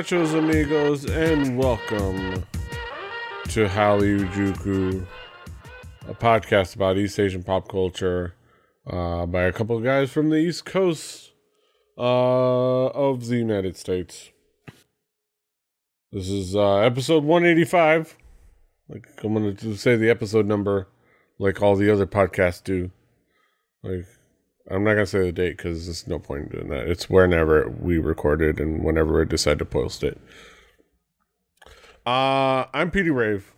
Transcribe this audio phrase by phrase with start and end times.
[0.00, 2.42] Nachos, amigos, and welcome
[3.48, 5.06] to Hallyu
[6.08, 8.34] a podcast about East Asian pop culture
[8.86, 11.32] uh, by a couple of guys from the East Coast
[11.98, 14.30] uh, of the United States.
[16.10, 18.16] This is uh, episode 185.
[18.88, 20.88] Like I'm going to say the episode number,
[21.38, 22.90] like all the other podcasts do.
[23.82, 24.06] Like
[24.68, 26.88] I'm not gonna say the date because there's no point in doing that.
[26.88, 30.20] It's whenever we recorded and whenever we decide to post it.
[32.06, 33.52] Uh I'm Petey Rave.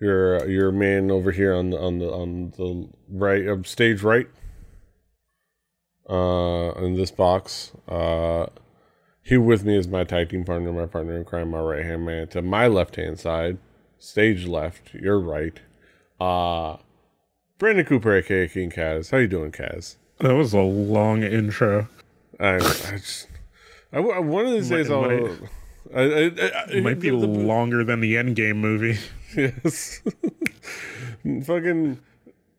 [0.00, 4.28] Your your man over here on the on the on the right of stage right.
[6.08, 7.72] Uh in this box.
[7.88, 8.46] Uh
[9.22, 12.04] here with me is my tag team partner, my partner in crime, my right hand
[12.04, 12.28] man.
[12.28, 13.58] To my left hand side,
[13.98, 15.60] stage left, your right.
[16.20, 16.76] Uh
[17.64, 19.10] Brandon Cooper, aka King Kaz.
[19.10, 19.96] How you doing, Kaz?
[20.18, 21.88] That was a long intro.
[22.38, 23.26] I, I just,
[23.90, 25.00] I, one of these days, I'll.
[25.00, 25.30] Might,
[25.96, 28.98] I, I, it might be the, longer than the Endgame movie.
[29.34, 30.02] Yes.
[31.44, 32.00] Fucking.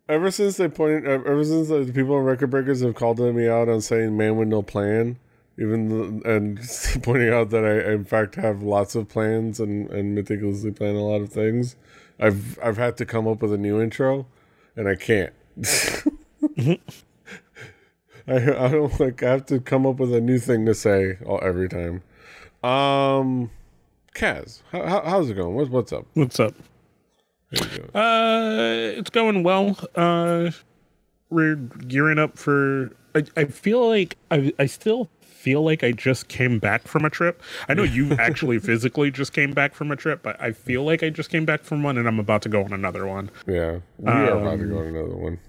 [0.09, 3.69] Ever since they pointed, ever since the people on Record Breakers have called me out
[3.69, 5.19] on saying "man with no plan,"
[5.59, 6.59] even the, and
[7.03, 11.03] pointing out that I, in fact, have lots of plans and and meticulously plan a
[11.03, 11.75] lot of things,
[12.19, 14.25] I've I've had to come up with a new intro
[14.75, 15.33] and I can't.
[18.27, 21.17] I I don't like I have to come up with a new thing to say
[21.25, 22.01] all, every time.
[22.63, 23.51] Um,
[24.15, 25.55] Kaz, how, how, how's it going?
[25.55, 26.05] What's what's up?
[26.13, 26.53] What's up?
[27.93, 29.77] Uh, it's going well.
[29.95, 30.51] Uh,
[31.29, 32.91] we're gearing up for.
[33.13, 35.09] I, I feel like I I still
[35.45, 37.39] feel like I just came back from a trip.
[37.69, 41.03] I know you actually physically just came back from a trip, but I feel like
[41.03, 43.29] I just came back from one and I'm about to go on another one.
[43.45, 45.39] Yeah, we um, are about to go on another one.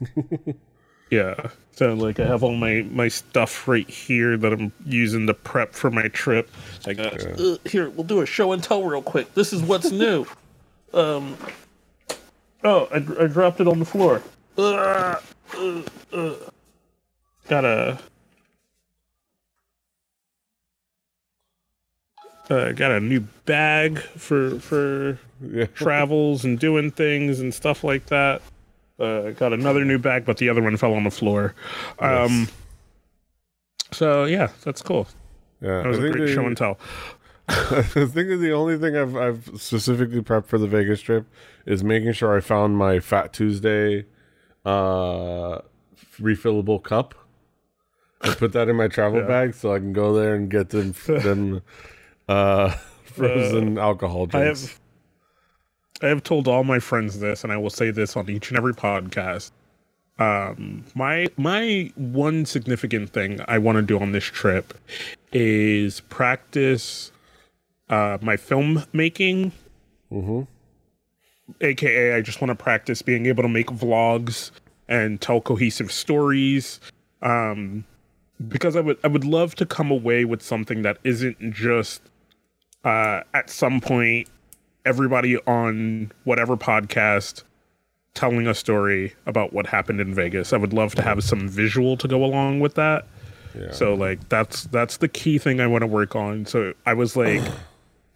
[1.10, 5.32] yeah, so like I have all my my stuff right here that I'm using to
[5.32, 6.50] prep for my trip.
[6.86, 7.30] I got yeah.
[7.30, 7.88] uh, here.
[7.88, 9.32] We'll do a show and tell real quick.
[9.32, 10.26] This is what's new.
[10.94, 11.36] Um.
[12.64, 14.22] Oh, I, I dropped it on the floor.
[14.56, 15.16] Uh,
[15.54, 16.34] uh, uh.
[17.48, 17.98] Got a
[22.50, 25.66] uh, got a new bag for for yeah.
[25.66, 28.42] travels and doing things and stuff like that.
[28.98, 31.54] Uh, got another new bag, but the other one fell on the floor.
[31.98, 32.52] Um, yes.
[33.92, 35.06] So yeah, that's cool.
[35.60, 36.78] Yeah, that was I a great the, show and tell.
[37.48, 41.26] I think the only thing I've I've specifically prepped for the Vegas trip
[41.64, 44.06] is making sure I found my Fat Tuesday
[44.64, 45.60] uh,
[46.18, 47.14] refillable cup.
[48.20, 49.26] I put that in my travel yeah.
[49.26, 51.62] bag so I can go there and get them them
[52.28, 52.70] uh,
[53.04, 54.64] frozen uh, alcohol drinks.
[54.64, 54.80] I have,
[56.02, 58.58] I have told all my friends this, and I will say this on each and
[58.58, 59.50] every podcast.
[60.18, 64.74] Um, my my one significant thing I want to do on this trip
[65.32, 67.12] is practice
[67.88, 69.52] uh, my filmmaking.
[70.10, 70.42] Mm-hmm.
[71.60, 74.50] AKA, I just want to practice being able to make vlogs
[74.88, 76.80] and tell cohesive stories.
[77.22, 77.84] Um,
[78.48, 82.02] because I would I would love to come away with something that isn't just
[82.84, 84.28] uh, at some point,
[84.84, 87.42] everybody on whatever podcast
[88.14, 90.52] telling a story about what happened in Vegas.
[90.52, 93.06] I would love to have some visual to go along with that.
[93.54, 93.72] Yeah.
[93.72, 96.46] So like that's that's the key thing I want to work on.
[96.46, 97.42] So I was like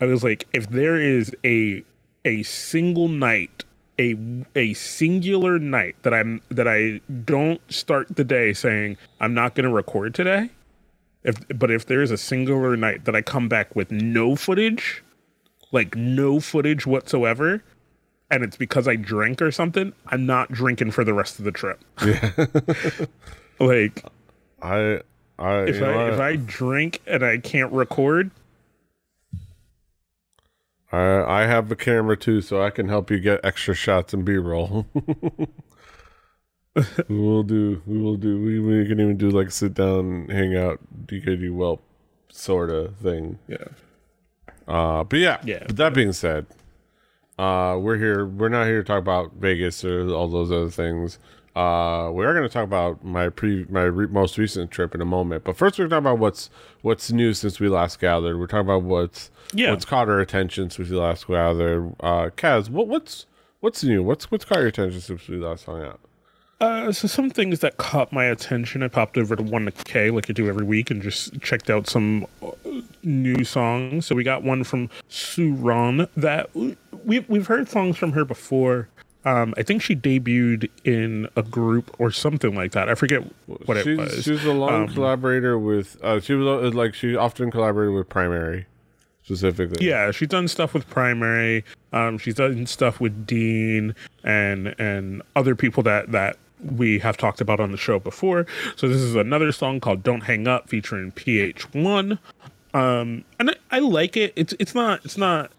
[0.00, 1.84] I was like if there is a
[2.24, 3.64] a single night
[3.98, 4.16] a
[4.54, 9.68] a singular night that I'm that I don't start the day saying I'm not going
[9.68, 10.50] to record today
[11.22, 15.02] if but if there's a singular night that I come back with no footage,
[15.72, 17.62] like no footage whatsoever,
[18.30, 21.52] and it's because I drank or something, I'm not drinking for the rest of the
[21.52, 21.84] trip.
[22.04, 22.30] Yeah.
[23.60, 24.04] like
[24.62, 25.00] I
[25.38, 28.30] I if I if I drink and I can't record,
[30.90, 34.24] I I have a camera too, so I can help you get extra shots and
[34.24, 34.86] B roll.
[37.08, 37.82] we will do.
[37.86, 38.40] We will do.
[38.40, 41.82] We, we can even do like sit down, hang out, DKD whelp
[42.28, 43.38] sort of thing.
[43.48, 43.56] Yeah.
[44.68, 45.40] Uh, but yeah.
[45.44, 45.64] Yeah.
[45.66, 46.46] But that being said,
[47.38, 48.24] uh, we're here.
[48.26, 51.18] We're not here to talk about Vegas or all those other things.
[51.56, 55.00] Uh, we are going to talk about my pre my re- most recent trip in
[55.00, 55.42] a moment.
[55.42, 56.50] But first, we're talking about what's
[56.82, 58.38] what's new since we last gathered.
[58.38, 59.70] We're talking about what's yeah.
[59.70, 61.96] what's caught our attention since we last gathered.
[61.98, 63.26] Uh, Kaz, what what's
[63.58, 64.04] what's new?
[64.04, 65.98] What's what's caught your attention since we last hung out?
[66.60, 68.82] Uh, so some things that caught my attention.
[68.82, 71.88] I popped over to one K like I do every week and just checked out
[71.88, 72.50] some uh,
[73.02, 74.04] new songs.
[74.04, 76.50] So we got one from Suran that
[77.04, 78.88] we've we've heard songs from her before.
[79.24, 82.88] Um, I think she debuted in a group or something like that.
[82.88, 84.24] I forget what she's, it was.
[84.24, 85.96] She's a long Um, collaborator with.
[86.02, 88.66] Uh, she was uh, like she often collaborated with Primary,
[89.22, 89.86] specifically.
[89.86, 91.64] Yeah, she's done stuff with Primary.
[91.92, 97.40] Um, she's done stuff with Dean and and other people that that we have talked
[97.40, 98.46] about on the show before.
[98.76, 102.18] So this is another song called "Don't Hang Up" featuring PH1.
[102.72, 104.32] Um, and I, I like it.
[104.36, 105.50] It's it's not it's not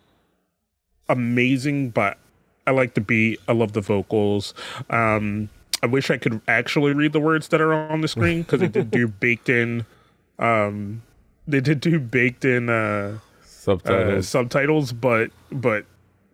[1.10, 2.18] amazing, but
[2.66, 3.40] I like the beat.
[3.48, 4.54] I love the vocals.
[4.90, 5.50] Um,
[5.84, 8.68] I wish I could actually read the words that are on the screen because they
[8.68, 9.86] did do baked in.
[10.40, 11.02] Um,
[11.48, 12.70] they did do baked in.
[12.70, 14.28] Uh, uh, subtitles.
[14.28, 15.86] subtitles, but but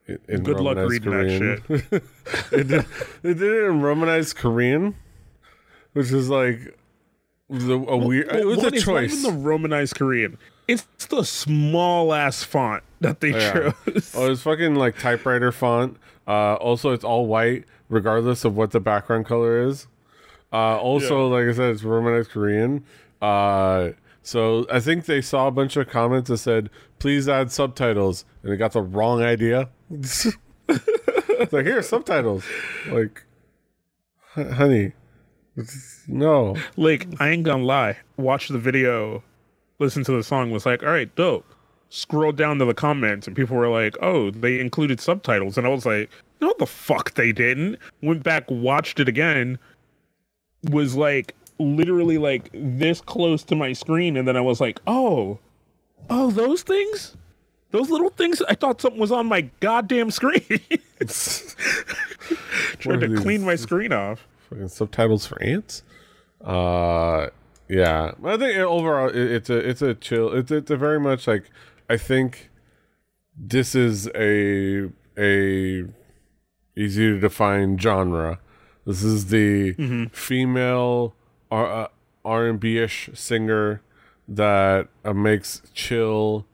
[0.08, 1.30] in- good luck reading that
[1.70, 2.04] shit.
[2.52, 2.86] it, did,
[3.24, 4.96] it did it in Romanized Korean,
[5.94, 6.78] which is like
[7.50, 8.34] the, a weird.
[8.34, 9.14] it was a choice.
[9.20, 10.38] even the Romanized Korean.
[10.68, 13.72] It's the small ass font that they Yeah.
[13.86, 14.14] chose.
[14.16, 15.98] Oh, it's fucking like typewriter font.
[16.28, 19.88] Uh, also, it's all white, regardless of what the background color is.
[20.52, 22.84] Uh, also, like I said, it's Romanized Korean.
[23.22, 23.92] Uh,
[24.24, 28.54] so I think they saw a bunch of comments that said, "Please add subtitles," and
[28.54, 29.70] it got the wrong idea.
[29.90, 32.46] it's like here, subtitles.
[32.90, 33.24] Like,
[34.36, 34.94] honey,
[36.08, 36.56] no.
[36.76, 37.98] Like I ain't gonna lie.
[38.18, 39.24] Watch the video,
[39.80, 40.52] listen to the song.
[40.52, 41.46] Was like, all right, dope.
[41.90, 45.70] Scroll down to the comments, and people were like, "Oh, they included subtitles," and I
[45.70, 46.10] was like,
[46.42, 49.58] "No, the fuck they didn't." Went back, watched it again.
[50.64, 55.40] Was like literally like this close to my screen, and then I was like, "Oh,
[56.10, 57.16] oh, those things."
[57.72, 60.42] Those little things, I thought something was on my goddamn screen.
[62.80, 64.26] Trying to clean my screen off.
[64.50, 65.84] fucking subtitles for ants.
[66.42, 67.28] Uh,
[67.68, 70.32] yeah, I think overall it, it's a it's a chill.
[70.34, 71.50] It's it's a very much like
[71.90, 72.50] I think
[73.38, 75.86] this is a a
[76.76, 78.40] easy to define genre.
[78.86, 80.06] This is the mm-hmm.
[80.06, 81.14] female
[81.52, 81.90] R
[82.24, 83.82] R and B ish singer
[84.28, 86.46] that uh, makes chill,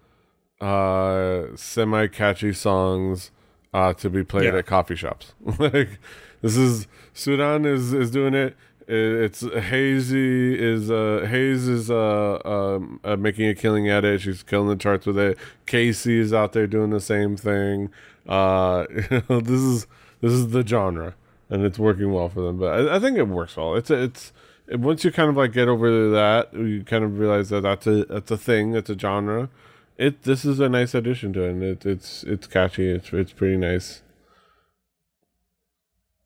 [0.62, 3.32] uh, semi catchy songs
[3.74, 4.60] uh, to be played Yeah.
[4.60, 5.34] at coffee shops.
[5.60, 6.00] like
[6.42, 8.56] this is Suran is is doing it.
[8.86, 14.20] It's Hazy is uh Heize is uh, um uh making a killing at it.
[14.22, 15.38] She's killing the charts with it.
[15.66, 17.90] Casey is out there doing the same thing.
[18.28, 19.88] Uh, you know, this is
[20.22, 21.16] this is the genre,
[21.50, 22.58] and it's working well for them.
[22.60, 23.76] But I, I think it works well.
[23.76, 24.34] It's a, it's
[24.68, 27.88] it- once you kind of like get over that, you kind of realize that that's
[27.88, 28.76] a that's a thing.
[28.76, 29.50] It's a genre.
[29.98, 31.50] It this is a nice addition to it.
[31.52, 32.90] And it it's it's catchy.
[32.90, 34.02] It's it's pretty nice.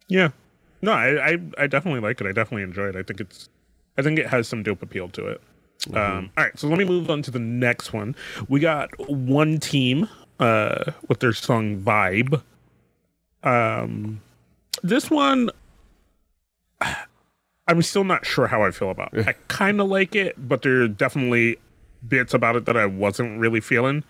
[0.07, 0.29] Yeah.
[0.81, 2.27] No, I, I I definitely like it.
[2.27, 2.95] I definitely enjoy it.
[2.95, 3.49] I think it's
[3.97, 5.41] I think it has some dope appeal to it.
[5.93, 8.15] Um, all right, so let me move on to the next one.
[8.49, 12.41] We got 1TEAM uh, with their song "Vibe."
[13.43, 14.21] Um,
[14.83, 15.49] this one,
[17.67, 19.13] I'm still not sure how I feel about.
[19.13, 19.27] It.
[19.27, 21.57] I kind of like it, but there are definitely
[22.07, 24.03] bits about it that I wasn't really feeling.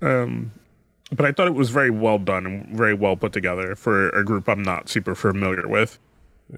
[0.00, 0.52] Um,
[1.12, 4.24] but I thought it was very well done and very well put together for a
[4.24, 5.98] group I'm not super familiar with.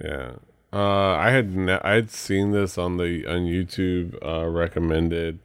[0.00, 0.32] Yeah.
[0.72, 5.38] Uh, I had ne- I had seen this on the on YouTube uh, recommended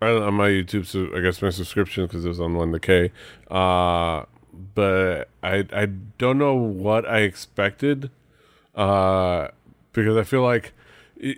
[0.00, 0.86] or on my YouTube.
[0.86, 3.10] So I guess my subscription because it was on 1theK.
[3.50, 4.24] Uh,
[4.74, 8.10] but I I don't know what I expected.
[8.74, 9.48] Uh,
[9.92, 10.72] because I feel like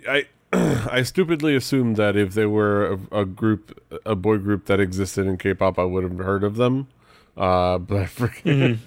[0.07, 4.79] I I stupidly assumed that if they were a, a group a boy group that
[4.79, 6.87] existed in K-pop, I would have heard of them.
[7.37, 8.77] Uh, but I forget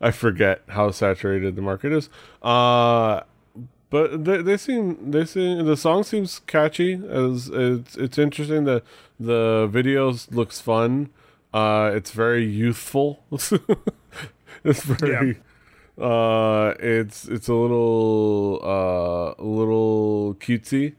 [0.00, 2.08] I forget how saturated the market is.
[2.42, 3.22] Uh
[3.90, 6.94] but they, they seem they seem the song seems catchy.
[6.94, 8.82] As it's it's interesting the
[9.18, 11.10] the videos looks fun.
[11.52, 13.24] Uh it's very youthful.
[14.64, 15.40] It's very
[15.98, 20.94] uh it's it's a little uh a little cutesy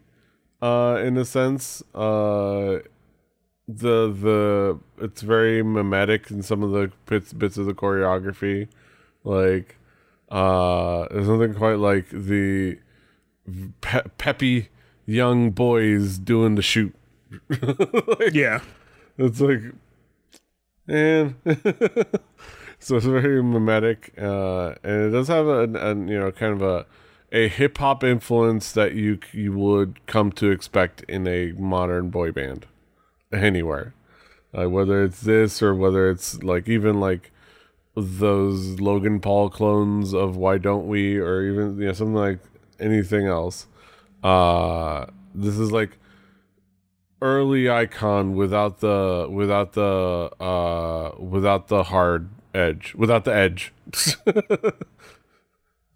[0.61, 1.83] uh in a sense.
[1.93, 2.79] Uh
[3.67, 8.67] the the it's very mimetic in some of the bits bits of the choreography.
[9.23, 9.77] Like
[10.29, 12.77] uh there's nothing quite like the
[13.81, 14.69] pe- peppy
[15.05, 16.93] young boys doing the shoot.
[18.31, 18.61] Yeah.
[19.17, 19.61] it's like
[20.87, 21.35] and
[22.85, 26.61] so it's very mimetic uh and it does have a, a you know kind of
[26.61, 26.85] a
[27.31, 32.31] a hip hop influence that you you would come to expect in a modern boy
[32.31, 32.67] band
[33.33, 33.95] anywhere
[34.55, 37.31] uh, whether it's this or whether it's like even like
[37.95, 42.39] those Logan Paul clones of Why Don't We or even you know something like
[42.79, 43.67] anything else.
[44.23, 45.97] Uh this is like
[47.21, 53.73] early iKON without the without the uh without the hard edge, without the edge.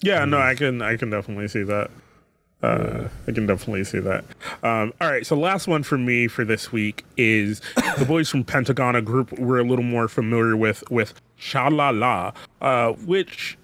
[0.01, 1.92] Yeah, no, I can I can definitely see that.
[2.62, 4.25] Uh, I can definitely see that.
[4.63, 7.62] Um, all right, so last one for me for this week is
[7.98, 11.89] the boys from Pentagon, a group we're a little more familiar with with Sha La
[11.89, 13.58] La, uh, which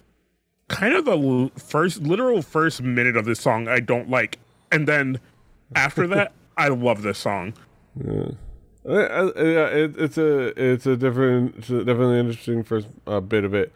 [0.68, 4.40] kind of the l- first literal first minute of this song I don't like,
[4.72, 5.20] and then
[5.74, 7.54] after that I love this song.
[8.06, 8.32] Uh,
[8.88, 13.44] uh, yeah, it, it's a it's a different, it's a definitely interesting first uh, bit
[13.44, 13.72] of it.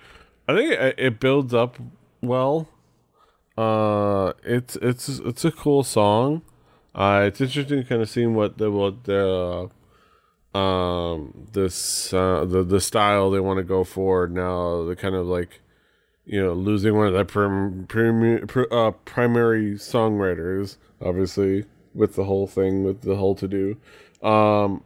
[0.47, 1.77] I think it, it builds up
[2.21, 2.67] well.
[3.57, 6.41] Uh, it's it's it's a cool song.
[6.93, 9.69] Uh, it's interesting kind of seeing what the what the
[10.57, 14.83] um this uh, the the style they want to go for now.
[14.85, 15.61] The kind of like
[16.25, 22.23] you know losing one of their prim, prim, pr- uh, primary songwriters, obviously with the
[22.23, 23.77] whole thing with the whole to do.
[24.27, 24.83] Um,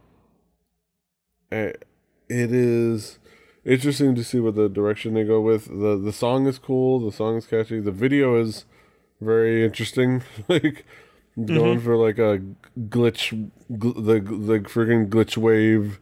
[1.54, 3.18] it, is
[3.64, 5.66] interesting to see what the direction they go with.
[5.66, 7.00] the The song is cool.
[7.00, 7.80] The song is catchy.
[7.80, 8.64] The video is
[9.20, 10.22] very interesting.
[10.48, 10.84] like
[11.36, 12.40] going for like a
[12.78, 16.00] glitch, gl- the the freaking glitch wave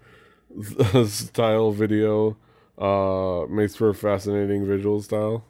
[1.09, 2.37] style video.
[2.79, 5.45] Uh, makes for a fascinating visual style.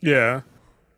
[0.00, 0.40] Yeah,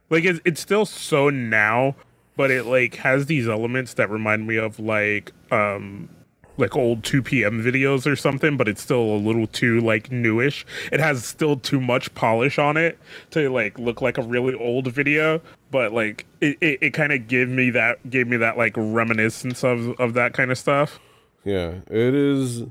[0.08, 1.96] like it's it's still so now,
[2.36, 6.08] but it like has these elements that remind me of like um
[6.56, 10.66] like old 2PM videos or something, but it's still a little too like newish.
[10.90, 12.98] It has still too much polish on it
[13.30, 15.40] to like look like a really old video,
[15.70, 19.64] but like it, it, it kind of gave me that gave me that like reminiscence
[19.64, 21.00] of of that kind of stuff.
[21.44, 22.62] Yeah, it is.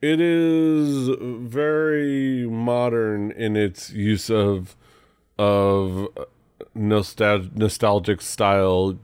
[0.00, 4.76] It is very modern in its use of
[5.38, 6.24] of uh,
[6.74, 8.98] nostalgic nostalgic style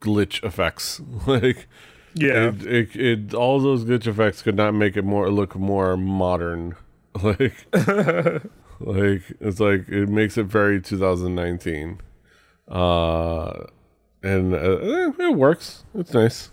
[0.00, 1.00] glitch effects.
[1.26, 1.66] like
[2.14, 2.48] Yeah.
[2.48, 6.76] it, it, it, all those glitch effects could not make it more look more modern.
[7.20, 7.54] Like,
[8.80, 12.00] like it's like it makes it very 2019.
[12.68, 13.64] Uh,
[14.22, 15.82] and uh, eh, it works.
[15.94, 16.50] It's nice.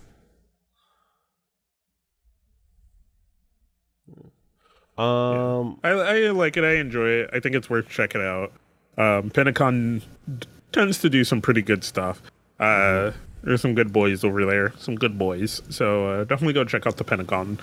[4.98, 6.64] Um, I, I like it.
[6.64, 7.30] I enjoy it.
[7.34, 8.54] I think it's worth checking out.
[8.98, 10.02] Um, Pentagon
[10.40, 12.22] d- tends to do some pretty good stuff.
[12.60, 13.12] Uh,
[13.44, 14.74] there's some good boys over there.
[14.78, 15.62] Some good boys.
[15.70, 17.60] So uh, definitely go check out the Pentagon.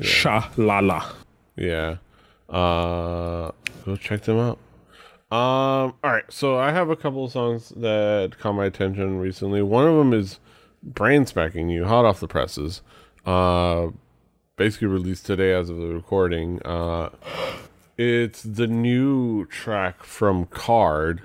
[0.00, 1.12] Sha la la.
[1.56, 1.96] Yeah.
[2.48, 3.50] Uh
[3.84, 4.58] go check them out.
[5.36, 9.62] Um all right, so I have a couple of songs that caught my attention recently.
[9.62, 10.38] One of them is
[10.82, 12.82] Brain Smacking You, hot off the presses.
[13.24, 13.88] Uh
[14.56, 16.62] basically released today as of the recording.
[16.64, 17.10] Uh
[17.98, 21.22] it's the new track from KARD.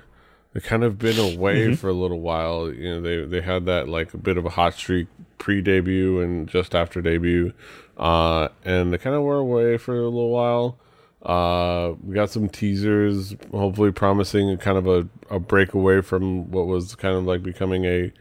[0.52, 2.72] They kind of been away for a little while.
[2.72, 6.46] You know, they they had that like a bit of a hot streak pre-debut and
[6.48, 7.52] just after debut,
[7.96, 10.78] uh, and they kind of were away for a little while.
[11.22, 16.50] Uh, we got some teasers, hopefully promising a kind of a, a break away from
[16.50, 18.12] what was kind of like becoming a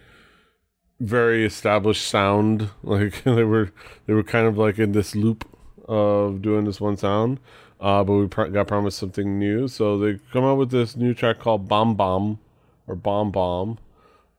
[0.99, 2.69] very established sound.
[2.83, 3.71] Like they were
[4.05, 5.47] they were kind of like in this loop
[5.87, 7.39] of doing this one sound.
[7.81, 11.13] Uh, but we pr- got promised something new, so they come out with this new
[11.15, 12.37] track called "Bomb Bomb"
[12.87, 13.79] or "Bomb Bomb,"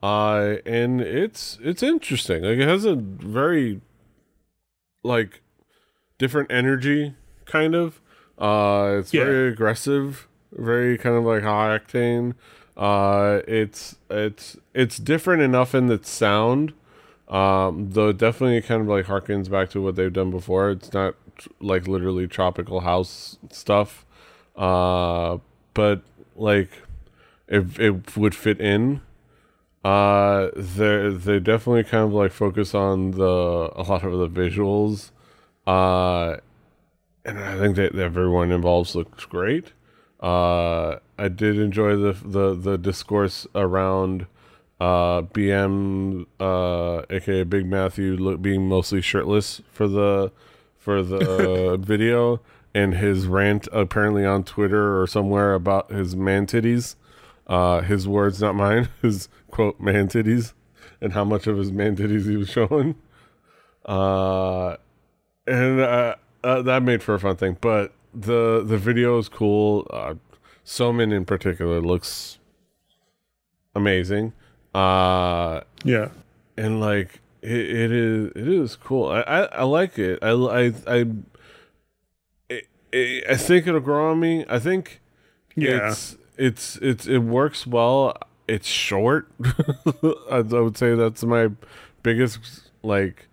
[0.03, 2.45] uh, and it's it's interesting.
[2.45, 3.81] Like it has a very
[5.03, 5.43] like
[6.19, 8.01] different energy, kind of.
[8.39, 9.25] Uh, it's Yeah.
[9.25, 12.35] very aggressive, very kind of like high octane.
[12.77, 16.73] Uh, it's it's it's different enough in its sound,
[17.29, 20.71] um, though it definitely kind of like harkens back to what they've done before.
[20.71, 21.15] It's not
[21.61, 24.05] like literally tropical house stuff,
[24.57, 25.39] uh,
[25.75, 26.03] but
[26.37, 26.71] like
[27.49, 29.01] it it would fit in.
[29.85, 33.25] Uh, they they definitely kind of like focus on the
[33.75, 35.11] a lot of the visuals,
[35.67, 36.37] uh,
[37.25, 39.73] and I think that everyone involved looks great.
[40.21, 44.27] Uh, I did enjoy the the the discourse around
[44.81, 50.33] uh BM uh aka Big Matthew being mostly shirtless for the
[50.83, 52.41] for the video
[52.75, 56.97] and his rant apparently on Twitter or somewhere about his man titties.
[57.47, 60.53] Uh his words not mine, his quote man titties
[61.01, 62.95] and how much of his man titties he was showing.
[63.85, 64.77] Uh
[65.47, 67.57] and uh, uh, that made for a fun thing.
[67.61, 69.87] But the the video is cool.
[69.91, 70.15] Uh,
[70.65, 72.39] Somin in particular looks
[73.75, 74.33] amazing.
[74.75, 76.09] Uh, Yeah.
[76.57, 79.09] and like it, it is it is cool.
[79.09, 80.19] I, I, I like it.
[80.23, 81.07] I I I
[82.93, 84.45] it, I think it'll grow on me.
[84.49, 85.01] I think
[85.55, 85.91] Yeah.
[85.91, 88.17] it's it's it's it works well.
[88.49, 89.29] It's short.
[90.31, 91.51] I, I would say that's my
[92.03, 92.39] biggest
[92.83, 93.29] like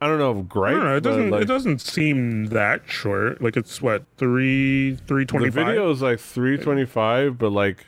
[0.00, 0.76] I don't know if great.
[0.76, 0.96] I don't know.
[0.96, 1.30] It doesn't.
[1.30, 3.42] like, it doesn't seem that short.
[3.42, 7.84] Like it's what three three twenty the video is like 325, but like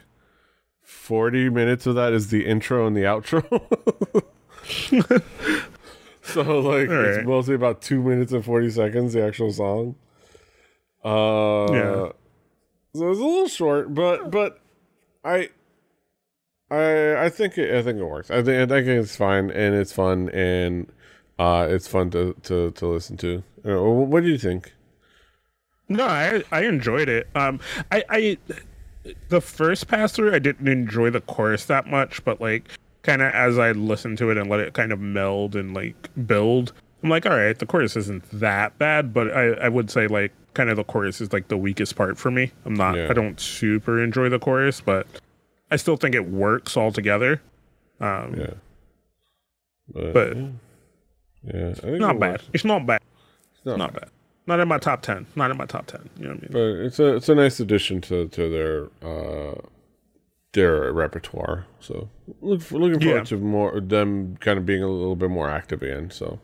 [0.83, 4.23] 40 minutes of that is the intro and the outro.
[4.65, 7.09] so like Alright.
[7.19, 9.97] it's mostly about two minutes and 40 seconds the actual song.
[11.05, 12.09] Uh, Yeah.
[12.95, 14.61] So it's a little short, but but
[15.25, 15.49] I.
[16.71, 18.31] I I think it, I think it works.
[18.31, 20.91] I think I think it's fine and it's fun and
[21.39, 23.43] uh it's fun to to, to listen to.
[23.67, 24.73] Uh, what do you think?
[25.89, 27.29] No, I I enjoyed it.
[27.35, 28.39] Um, I I
[29.29, 32.71] the first pass through I didn't enjoy the chorus that much, but like
[33.03, 36.09] kind of as I listened to it and let it kind of meld and like
[36.27, 40.07] build, I'm like, all right, the chorus isn't that bad, but I I would say
[40.07, 42.53] like kind of the chorus is like the weakest part for me.
[42.65, 43.09] I'm not Yeah.
[43.11, 45.07] I don't super enjoy the chorus, but
[45.71, 47.41] I still think it works altogether.
[48.01, 48.55] Um, Yeah.
[49.93, 50.37] But, But-
[51.45, 52.43] yeah, I think not it bad.
[52.53, 53.01] It's not bad.
[53.57, 54.09] It's not Not bad.
[54.47, 55.27] Not in my top ten.
[55.37, 56.09] Not in my top ten.
[56.19, 56.51] You know what I mean?
[56.53, 59.55] but it's a it's a nice addition to to their uh
[60.53, 61.67] their repertoire.
[61.81, 62.09] So
[62.41, 63.25] look looking forward Yeah.
[63.25, 66.11] to more them kind of being a little bit more active again.
[66.11, 66.39] So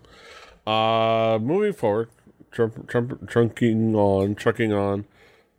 [0.67, 2.09] uh moving forward,
[2.51, 5.05] trump, trump, trunking on, trucking on.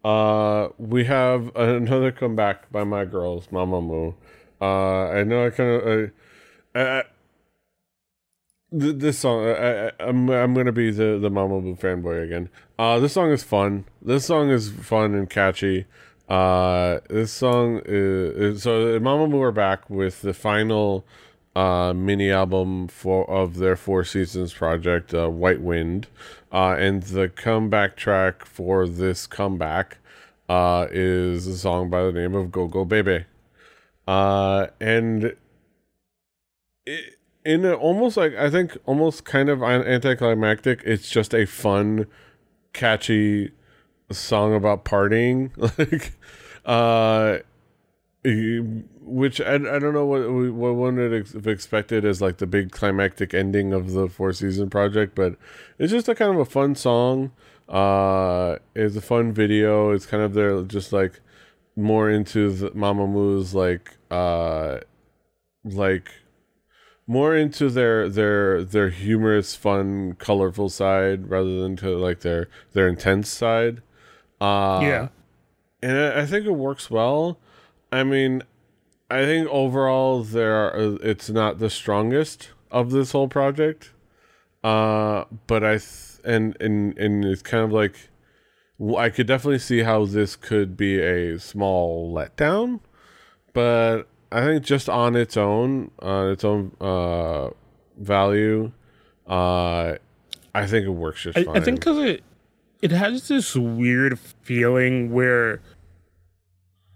[0.04, 4.14] Uh, we have another comeback by my girls, Mamamoo.
[4.62, 5.70] Uh, I know I kind
[6.76, 7.04] of.
[8.72, 12.50] Th- this song, I, I, I'm I'm gonna be the the Mamamoo fanboy again.
[12.78, 13.86] Uh, this song is fun.
[14.02, 15.86] This song is fun and catchy.
[16.30, 21.04] Uh, this song is, so Mamamoo are back with the final
[21.56, 26.08] uh mini album for of their Four Seasons project, uh, White Wind.
[26.52, 29.98] Uh, and the comeback track for this comeback
[30.48, 33.26] uh is a song by the name of gogobebe.
[34.08, 35.36] Uh, and
[36.86, 40.82] it, in a, almost like I think almost kind of an- anticlimactic.
[40.86, 42.06] It's just a fun,
[42.74, 43.52] catchy
[44.12, 46.14] song about partying, like
[46.66, 47.40] uh,
[49.02, 52.72] which I, I don't know what what one would have expected as like the big
[52.72, 55.36] climactic ending of the four season project, but
[55.78, 57.32] it's just a kind of a fun song.
[57.68, 59.92] Uh, it's a fun video.
[59.92, 61.22] It's kind of their just like
[61.76, 64.80] more into the Mamamoo's like uh
[65.64, 66.12] like
[67.08, 72.88] more into their their their humorous, fun, colorful side rather than to like their their
[72.88, 73.82] intense side.
[74.42, 75.08] Uh, yeah.
[75.82, 77.40] and I, I think it works well.
[77.92, 78.44] I mean,
[79.10, 83.92] I think overall there are, it's not the strongest of this whole project.
[84.64, 88.10] Uh, but I th- and and and it's kind of like
[88.98, 92.82] I could definitely see how this could be a small letdown,
[93.54, 97.50] but I think just on its own, on its own uh
[97.98, 98.72] value,
[99.28, 99.96] uh,
[100.54, 101.58] I think it works just I, fine.
[101.58, 102.24] I think because it
[102.82, 105.62] it has this weird feeling where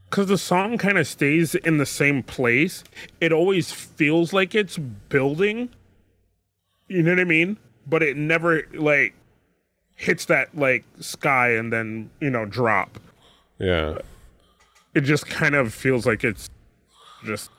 [0.09, 2.83] because the song kind of stays in the same place,
[3.19, 5.69] it always feels like it's building.
[6.87, 7.57] You know what I mean?
[7.87, 9.15] But it never like
[9.95, 12.99] hits that like sky and then you know drop.
[13.59, 13.97] yeah,
[14.93, 16.49] It just kind of feels like it's
[17.25, 17.49] just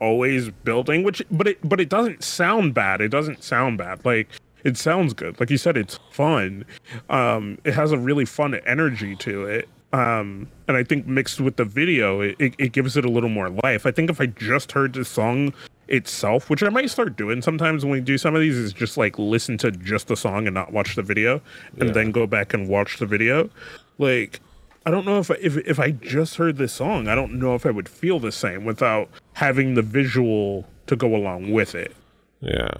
[0.00, 4.28] always building which but it but it doesn't sound bad it doesn't sound bad like
[4.64, 6.64] it sounds good like you said it's fun
[7.08, 11.56] um it has a really fun energy to it um and i think mixed with
[11.56, 14.26] the video it, it, it gives it a little more life i think if i
[14.26, 15.52] just heard the song
[15.88, 18.96] itself which i might start doing sometimes when we do some of these is just
[18.96, 21.40] like listen to just the song and not watch the video
[21.78, 21.92] and Yeah.
[21.92, 23.50] then go back and watch the video
[23.98, 24.40] like
[24.86, 27.54] I don't know if I, if if I just heard this song, I don't know
[27.54, 31.94] if I would feel the same without having the visual to go along with it.
[32.40, 32.70] Yeah.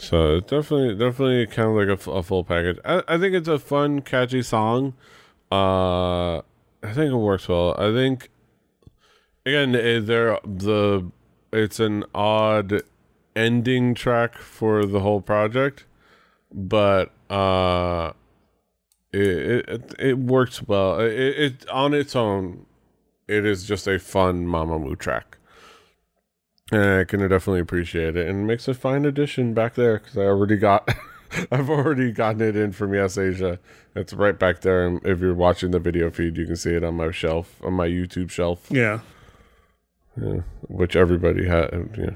[0.00, 2.78] So it's definitely, definitely kind of like a full package.
[2.86, 4.94] I, I think it's a fun, catchy song.
[5.52, 7.74] Uh, I think it works well.
[7.78, 8.30] I think
[9.44, 11.10] again, eh, there the
[11.52, 12.82] it's an odd
[13.36, 15.84] ending track for the whole project,
[16.50, 18.12] but uh,
[19.12, 20.98] it it, it works well.
[21.00, 22.64] It, it on its own,
[23.28, 25.36] it is just a fun Mamamoo track.
[26.72, 30.22] I can definitely appreciate it, and it makes a fine addition back there because I
[30.22, 30.88] already got,
[31.50, 33.58] I've already gotten it in from YesAsia.
[33.96, 36.84] It's right back there, and if you're watching the video feed, you can see it
[36.84, 39.00] on my shelf, on my YouTube shelf, Yeah,
[40.20, 41.70] yeah, which everybody has.
[41.72, 42.14] You know,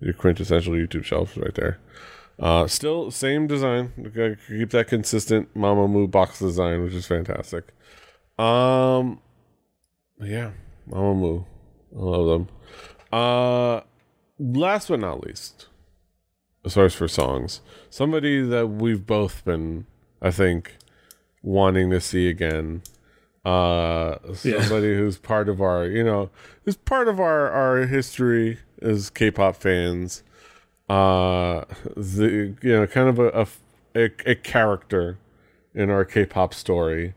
[0.00, 1.78] your quintessential YouTube shelf right there.
[2.38, 3.92] Uh, still same design.
[4.48, 7.68] Keep that consistent Mamamoo box design, which is fantastic.
[8.38, 9.20] Um,
[10.18, 10.52] yeah,
[10.88, 11.44] Mamamoo,
[11.94, 12.48] I love them.
[13.12, 13.80] Uh,
[14.38, 15.66] last but not least,
[16.66, 17.60] source for songs.
[17.90, 19.86] Somebody that we've both been,
[20.22, 20.76] I think,
[21.42, 22.82] wanting to see again.
[23.44, 24.60] Uh, Yeah.
[24.60, 26.30] somebody who's part of our, you know,
[26.64, 30.22] who's part of our our history as K-pop fans.
[30.88, 31.64] Uh,
[31.96, 33.46] the you know, kind of a a,
[34.04, 35.18] a, a character
[35.74, 37.14] in our K-pop story.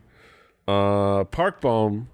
[0.66, 2.08] Uh, Park Bom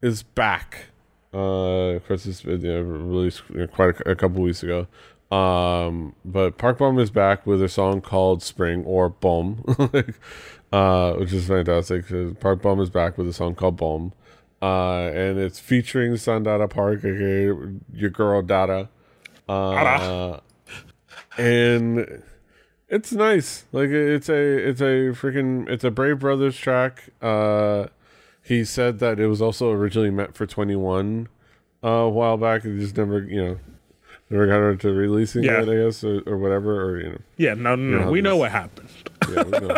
[0.00, 0.86] is back.
[1.32, 4.86] Uh, of course, it's been you know, released quite a, a couple weeks ago.
[5.34, 9.62] Um, but Park Bom is back with a song called "Spring" or "Bom,"
[10.72, 12.08] uh, which is fantastic.
[12.08, 14.12] 'cause Park Bom is back with a song called "Bom,"
[14.60, 17.44] uh, and it's featuring Sandara Park, aka
[17.94, 18.88] your girl Dada.
[19.48, 20.42] Uh, Dada.
[21.38, 22.22] and
[22.88, 23.66] it's nice.
[23.70, 27.10] Like it's a it's a freaking it's a Brave Brothers track.
[27.22, 27.86] Uh,
[28.50, 31.26] he said that it was also originally meant for 2NE1
[31.84, 32.64] uh, a while back.
[32.64, 33.58] It just never, you know,
[34.28, 35.62] never got around to releasing Yeah.
[35.62, 36.82] it, I guess, or, or whatever.
[36.84, 38.10] Or, you know, Yeah, no, no, Yeah, no.
[38.10, 38.88] We know what happened.
[39.30, 39.76] yeah, we know.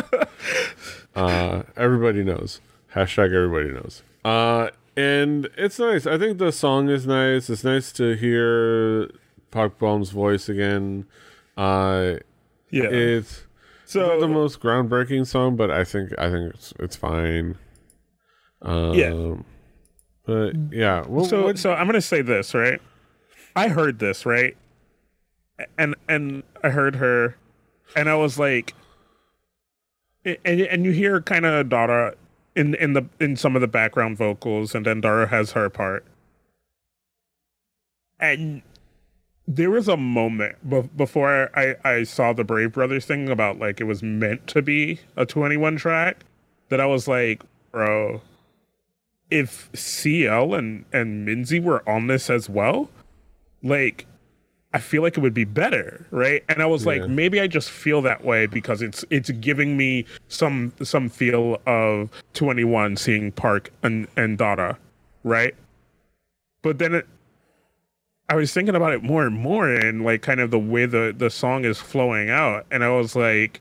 [1.15, 2.61] uh, everybody knows.
[2.95, 4.03] Hashtag everybody knows.
[4.25, 6.07] Uh, and it's nice.
[6.07, 7.51] I think the song is nice.
[7.51, 9.11] It's nice to hear
[9.51, 11.07] Park Bom's voice again.
[11.57, 12.15] Uh,
[12.71, 12.85] Yeah.
[12.85, 13.45] it's
[13.95, 17.57] not the most groundbreaking song, but I think I think it's it's fine.
[18.63, 19.35] Um, Yeah.
[20.25, 21.05] But yeah.
[21.07, 22.81] Well, so what- so I'm gonna say this right.
[23.57, 24.57] I heard this right,
[25.77, 27.37] and and I heard her,
[27.97, 28.75] and I was like,
[30.25, 32.15] and and you hear kind of Dara
[32.55, 36.05] in in the in some of the background vocals, and then Dara has her part,
[38.21, 38.63] and
[39.49, 43.81] there was a moment be- before I I saw the Brave Brothers thing about like
[43.81, 46.25] it was meant to be a 2NE1 track
[46.69, 48.23] that I was like, bro,
[49.33, 52.91] if CL and and Minzy were on this as well,
[53.63, 54.07] like
[54.75, 56.43] I feel like it would be better, right?
[56.49, 56.93] And I was Yeah.
[56.93, 61.61] like, maybe I just feel that way because it's it's giving me some some feel
[61.67, 64.79] of 2NE1 seeing Park and and Dada,
[65.25, 65.55] right?
[66.63, 67.07] But then it
[68.29, 71.15] I was thinking about it more and more and like kind of the way the
[71.17, 73.61] the song is flowing out and I was like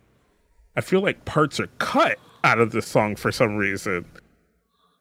[0.78, 4.06] I feel like parts are cut out of the song for some reason.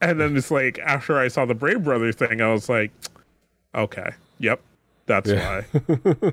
[0.01, 2.91] And then it's like after I saw the Brave Brothers thing, I was like,
[3.75, 4.61] okay, yep,
[5.07, 5.63] that's Yeah.
[5.73, 6.33] why.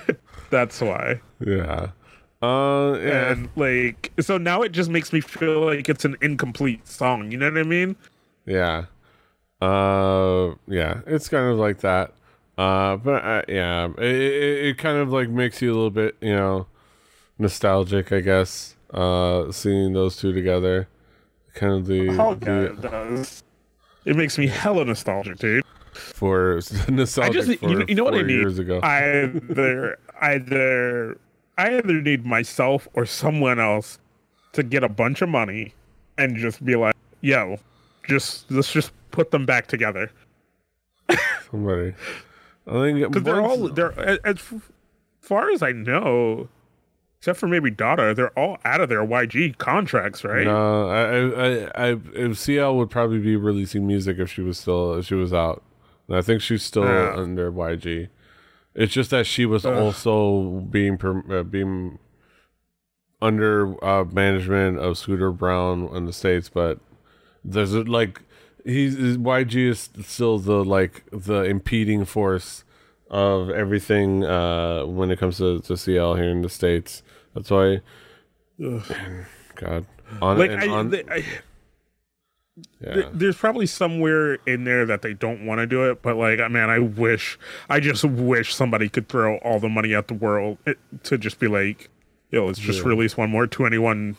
[0.50, 1.20] that's why.
[1.40, 1.88] yeah.
[2.42, 3.32] Uh, yeah.
[3.32, 7.30] And like, so now it just makes me feel like it's an incomplete song.
[7.30, 7.96] You know what I mean?
[8.46, 8.86] Yeah.
[9.60, 12.12] Uh, yeah, it's kind of like that.
[12.58, 16.16] Uh, but uh, yeah, it, it, it kind of like makes you a little bit,
[16.20, 16.66] you know,
[17.38, 18.76] nostalgic, I guess.
[18.92, 20.86] Uh, seeing those two together,
[21.54, 23.42] kind of the, Oh, the God, it does.
[24.04, 25.64] It makes me hella nostalgic, dude.
[25.92, 28.32] for nostalgic I just, for you, know- you know what I need?
[28.34, 28.80] years ago.
[28.82, 31.18] Either, either,
[31.58, 33.98] I either need myself or someone else
[34.54, 35.74] to get a bunch of money
[36.18, 37.58] and just be like, yo,
[38.08, 40.10] just let's just put them back together.
[41.50, 41.94] Somebody,
[42.66, 44.38] I think because they're all they're as, as
[45.20, 46.48] far as I know,
[47.22, 50.44] except for maybe Dada, they're all out of their YG contracts, right?
[50.44, 55.06] No, I, I, I, CL would probably be releasing music if she was still, if
[55.06, 55.62] she was out.
[56.08, 57.14] And I think she's still Yeah.
[57.14, 58.08] under YG.
[58.74, 59.72] It's just that she was Ugh.
[59.72, 62.00] also being per, uh, being
[63.20, 66.80] under uh, management of Scooter Braun in the states, but
[67.44, 68.20] there's a, like
[68.64, 72.64] he's YG is still the like the impeding force
[73.12, 77.04] of everything uh, when it comes to, to CL here in the states.
[77.34, 77.80] That's why.
[79.54, 79.86] God,
[80.20, 81.24] on Like and I, on, they- I,
[82.80, 82.94] yeah.
[82.94, 86.38] th- there's probably somewhere in there that they don't want to do it, but like,
[86.50, 90.58] man, I wish, I just wish somebody could throw all the money at the world
[91.04, 91.88] to just be like,
[92.30, 92.88] yo, let's just Yeah.
[92.88, 94.16] release one more 2NE1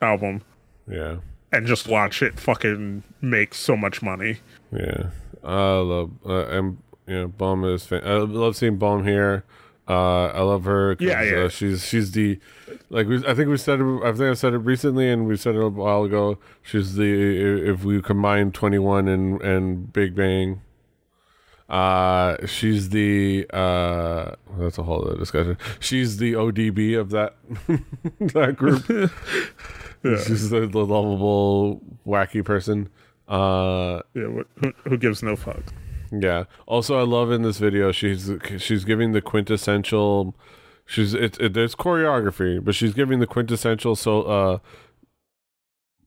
[0.00, 0.42] album
[0.88, 1.16] yeah,
[1.52, 4.38] and just watch it fucking make so much money.
[4.72, 5.10] yeah.
[5.44, 7.84] I love uh, and you know, Bom is.
[7.84, 9.42] Fan- I love seeing Bom here.
[9.92, 10.96] Uh, I love her.
[11.00, 11.36] Yeah, yeah.
[11.44, 12.38] Uh, she's she's the
[12.90, 14.00] like we, I think we said it.
[14.04, 16.38] I think I said it recently, and we said it a while ago.
[16.62, 17.10] She's the
[17.72, 20.60] if we combine 2NE1 and and Big Bang.
[21.68, 25.56] Uh, she's the uh, that's a whole other discussion.
[25.80, 27.34] She's the ODB of that
[28.34, 28.84] that group.
[30.04, 30.16] Yeah.
[30.16, 32.88] She's the, the lovable, wacky person.
[33.28, 35.62] Uh, Yeah, wh- who, who gives no fuck?
[36.12, 36.44] Yeah.
[36.66, 40.34] Also, I love in this video she's she's giving the quintessential.
[40.86, 44.58] She's it, it there's choreography, but she's giving the quintessential so uh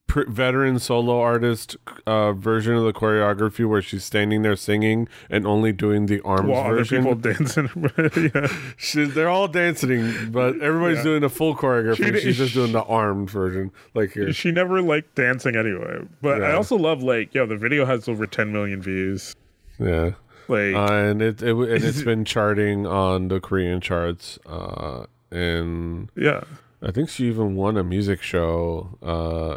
[0.06, 5.46] pr- veteran solo artist uh, version of the choreography where she's standing there singing and
[5.46, 7.02] only doing the arms While version.
[7.02, 7.68] people dancing.
[8.34, 8.46] yeah.
[8.76, 11.02] She, they're all dancing, but everybody's Yeah.
[11.04, 12.14] doing the full choreography.
[12.16, 14.32] She- she's just doing the armed version, like here.
[14.32, 16.00] She never liked dancing anyway.
[16.22, 19.34] But I also love like, yo, the video has over 10 million views.
[19.78, 20.12] Yeah,
[20.48, 24.38] Like, uh, and it, it and it's been charting on the Korean charts.
[24.46, 26.44] Uh, and yeah.
[26.82, 28.96] I think she even won a music show.
[29.02, 29.56] Uh,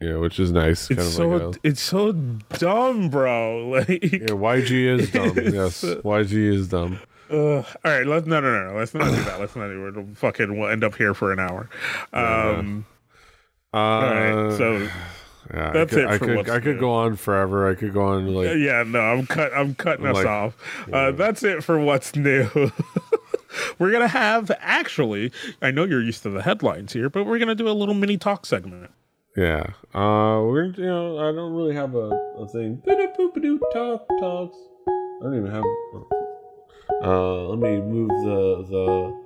[0.00, 0.90] yeah, which is nice.
[0.90, 3.68] It's so like a- it's so dumb, bro.
[3.74, 5.36] Like yeah, YG is dumb.
[5.36, 6.98] yes, YG is dumb.
[7.30, 7.36] Ugh.
[7.38, 8.76] all right, let's no no no.
[8.78, 9.40] Let's not do that.
[9.40, 9.94] Let's not do it.
[9.96, 11.70] We'll fucking we'll end up here for an hour.
[12.12, 12.84] Um
[13.72, 14.58] Uh, all right.
[14.58, 14.88] So
[15.52, 16.80] yeah, that's I could, it I could, I could new.
[16.80, 17.68] go on forever.
[17.68, 20.56] I could go on like yeah, no, I'm cut I'm cutting us Like, off.
[20.92, 22.48] Uh that's it for what's new.
[23.78, 27.54] we're gonna have actually I know you're used to the headlines here, but we're gonna
[27.54, 28.90] do a little mini talk segment.
[29.36, 29.66] Yeah.
[29.94, 32.82] Uh we're you know, I don't really have a, a thing.
[33.72, 34.56] Talk talks.
[34.88, 35.64] I don't even have
[37.02, 39.23] uh let me move the the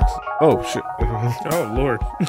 [0.00, 0.12] Talks.
[0.40, 0.82] Oh shit.
[1.52, 2.00] Oh lord.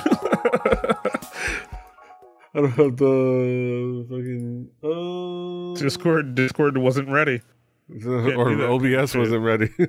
[2.54, 7.42] I don't have the fucking uh, Discord Discord wasn't ready.
[8.06, 8.50] or.
[8.62, 9.70] OBS wasn't ready.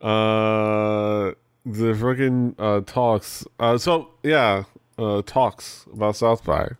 [0.00, 1.32] uh,
[1.64, 3.44] the fucking uh talks.
[3.60, 4.64] Uh, so yeah,
[4.98, 6.70] uh, talks about South by.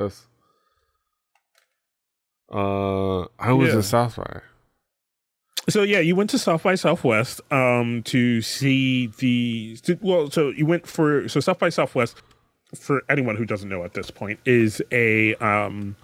[0.00, 0.26] yes.
[2.52, 3.78] Uh, I was Yeah.
[3.78, 4.40] at South by.
[5.68, 10.50] So yeah, you went to South by Southwest um to see the to, well, so
[10.50, 12.16] you went for so South by Southwest
[12.74, 15.96] for anyone who doesn't know at this point is a um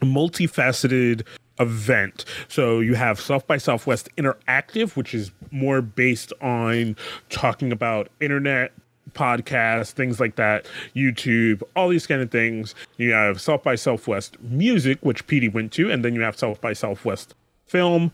[0.00, 1.26] multifaceted
[1.60, 2.24] event.
[2.48, 6.96] So you have South by Southwest Interactive, which is more based on
[7.30, 8.72] talking about internet
[9.12, 12.74] podcasts, things like that, YouTube, all these kind of things.
[12.96, 16.60] You have South by Southwest Music, which PD went to, and then you have South
[16.60, 17.34] by Southwest
[17.66, 18.12] Film,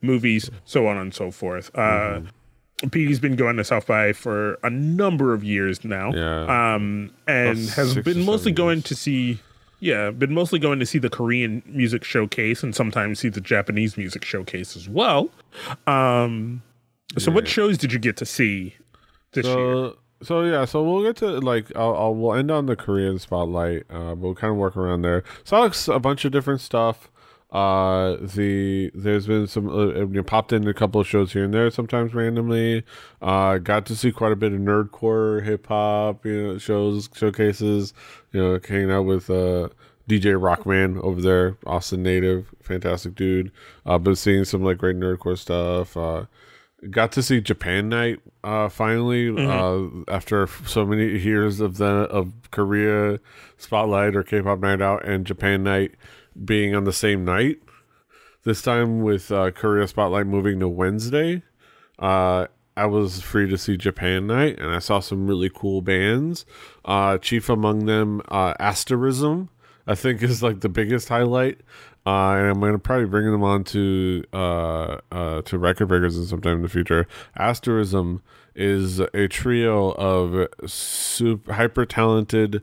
[0.00, 1.70] movies, so on and so forth.
[1.76, 2.22] Uh
[2.82, 6.12] PD's been going to South by for a number of years now.
[6.14, 6.74] Yeah.
[6.74, 8.84] Um and About has been mostly going years.
[8.84, 9.40] to see
[9.80, 13.96] yeah, been mostly going to see the Korean music showcase and sometimes see the Japanese
[13.96, 15.30] music showcase as well.
[15.86, 16.62] Um,
[17.18, 18.76] so, what shows did you get to see
[19.32, 19.54] this year?
[19.54, 23.18] So, so yeah, so we'll get to like I'll, I'll we'll end on the Korean
[23.18, 23.84] spotlight.
[23.90, 25.24] Uh, but we'll kind of work around there.
[25.44, 27.10] Saw like, a bunch of different stuff.
[27.52, 31.44] Uh, the there's been some uh, you know, popped in a couple of shows here
[31.44, 32.84] and there, sometimes randomly.
[33.20, 37.92] Uh, got to see quite a bit of nerdcore, hip hop, you know, shows, showcases.
[38.32, 39.68] You know, hanging out with uh
[40.08, 43.50] DJ Rockman over there, Austin native, fantastic dude.
[43.84, 45.96] Uh, been seeing some like great nerdcore stuff.
[45.96, 46.26] Uh,
[46.88, 52.32] got to see Japan Night uh finally uh after so many years of the of
[52.52, 53.18] Korea
[53.58, 55.94] Spotlight or K-pop Night Out and Japan Night
[56.44, 57.60] being on the same night.
[58.44, 61.42] This time with uh Korea Spotlight moving to Wednesday.
[61.98, 66.46] Uh I was free to see Japan Night and I saw some really cool bands.
[66.84, 69.50] Uh chief among them uh Asterism
[69.86, 71.60] I think is like the biggest highlight.
[72.06, 76.24] Uh, and I'm gonna probably bring them on to uh, uh, to record breakers in
[76.24, 77.06] sometime in the future.
[77.36, 78.22] Asterism
[78.54, 82.62] is a trio of super hyper talented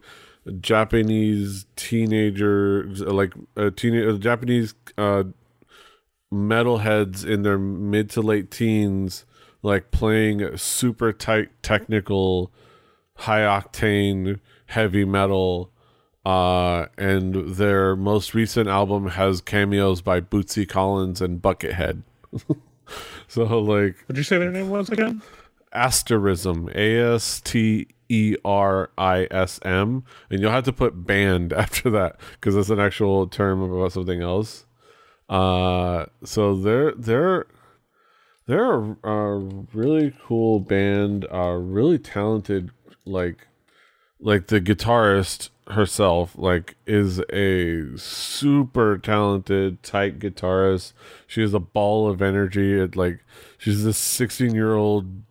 [0.60, 5.24] Japanese teenagers, like uh, teenage Japanese uh,
[6.34, 9.26] metalheads in their mid to late teens,
[9.62, 12.52] like playing super tight technical,
[13.16, 15.72] high octane heavy metal.
[16.26, 22.04] Uh, and their most recent album has cameos by Bootsy Collins and Buckethead.
[23.30, 25.22] so like What'd you say their name was again?
[25.72, 31.54] asterism, A S T E R I S M, and you'll have to put band
[31.54, 34.65] after that because that's an actual term about something else.
[35.30, 37.48] Uh, so they're they're
[38.46, 39.38] they're a, a
[39.74, 42.72] really cool band, uh, really talented.
[43.06, 43.48] Like
[44.20, 50.93] like the guitarist herself, like is a super talented, tight guitarist.
[51.28, 52.80] She has a ball of energy.
[52.80, 53.24] It like
[53.58, 55.24] she's this sixteen year old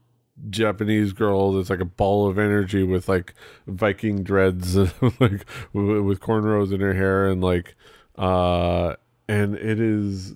[0.50, 3.34] Japanese girl that's like a ball of energy with like
[3.66, 4.76] Viking dreads,
[5.20, 7.74] like with, cornrows in her hair, and like,
[8.16, 8.94] uh,
[9.28, 10.34] and it is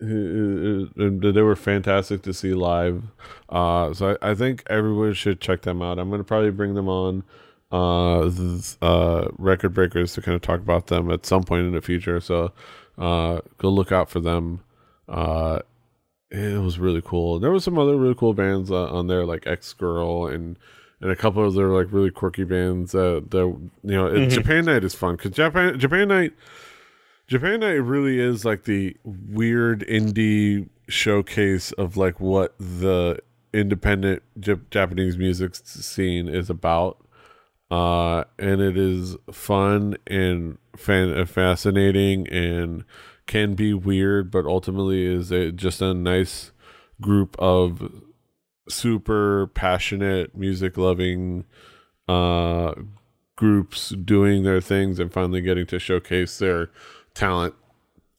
[0.00, 3.04] and they were fantastic to see live.
[3.48, 5.98] Uh, so I, I think everyone should check them out.
[5.98, 7.22] I'm to probably bring them on
[7.70, 8.30] uh,
[8.82, 12.20] uh, record breakers to kind of talk about them at some point in the future.
[12.20, 12.52] So
[12.98, 14.62] uh, go look out for them.
[15.08, 15.60] Uh,
[16.30, 17.40] it was really cool.
[17.40, 20.58] There was some other really cool bands uh, on there, like X Girl and
[21.00, 22.94] and a couple of other like really quirky bands.
[22.94, 24.28] Uh, that you know, mm-hmm.
[24.28, 26.32] Japan Night is fun because Japan Japan Night
[27.26, 33.18] Japan Night really is like the weird indie showcase of like what the
[33.52, 36.98] independent J- Japanese music scene is about.
[37.70, 42.84] Uh, and it is fun and fan- fascinating and
[43.30, 46.50] can be weird, but ultimately is a, just a nice
[47.00, 47.92] group of
[48.68, 51.44] super passionate music loving
[52.08, 52.74] uh,
[53.36, 56.70] groups doing their things and finally getting to showcase their
[57.14, 57.54] talent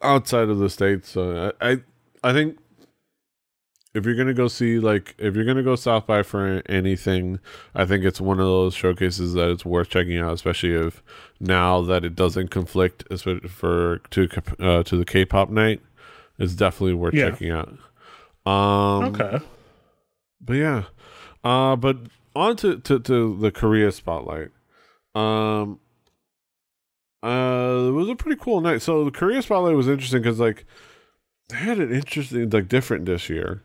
[0.02, 1.10] outside of the states.
[1.10, 1.78] So I, I,
[2.24, 2.58] I think
[3.93, 7.39] if you're gonna go see like if you're gonna go South by for anything,
[7.75, 11.04] I think it's one of those showcases that it's worth checking out, especially if
[11.39, 15.82] now that it doesn't conflict as for to uh, to the K-pop night,
[16.38, 17.32] it's definitely worth yeah.
[17.32, 17.69] checking out.
[18.45, 19.39] Um, okay,
[20.39, 20.84] but yeah,
[21.43, 21.97] uh, but
[22.36, 24.51] on to, to, to the Korea spotlight.
[25.13, 25.80] Um,
[27.23, 28.82] uh, it was a pretty cool night.
[28.82, 30.65] So the Korea spotlight was interesting because like
[31.49, 33.62] they had an interesting like different this year.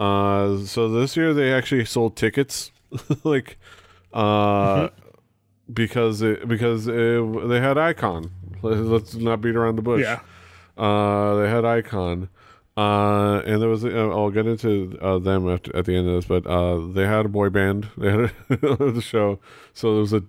[0.00, 2.72] Uh, so this year they actually sold tickets,
[3.24, 3.58] like,
[4.12, 5.10] uh, mm-hmm.
[5.72, 8.30] because it because it, they had iKON.
[8.62, 10.02] Let's not beat around the bush.
[10.02, 10.20] Yeah.
[10.76, 12.28] Uh, they had iKON.
[12.74, 16.14] Uh, and there was, uh, I'll get into uh, them at, at the end of
[16.14, 17.88] this, but uh, they had a boy band.
[17.98, 18.30] They had a,
[18.92, 19.40] the show.
[19.74, 20.22] So there was a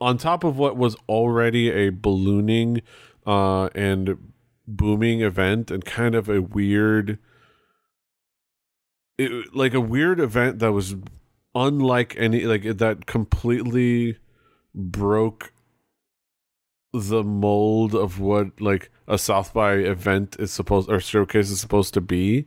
[0.00, 2.82] on top of what was already a ballooning
[3.24, 4.32] uh, and
[4.66, 7.18] booming event and kind of a weird
[9.18, 10.94] it, like a weird event that was
[11.54, 14.18] unlike any like that completely
[14.74, 15.52] broke
[16.92, 21.94] the mold of what like a South by event is supposed or showcase is supposed
[21.94, 22.46] to be.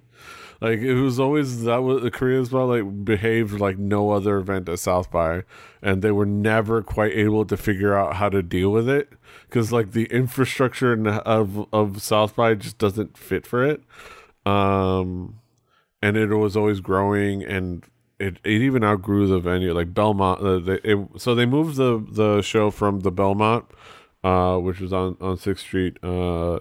[0.61, 4.69] Like it was always that was the Koreans well like behaved like no other event
[4.69, 5.43] at South by,
[5.81, 9.09] and they were never quite able to figure out how to deal with it
[9.47, 13.83] because like the infrastructure of of South by just doesn't fit for it.
[14.45, 15.39] Um,
[16.05, 17.83] and it was always growing and
[18.19, 22.05] it, it even outgrew the venue like belmont uh, they, it, so they moved the
[22.11, 23.65] the show from the belmont
[24.23, 26.59] uh, which was on on sixth street uh,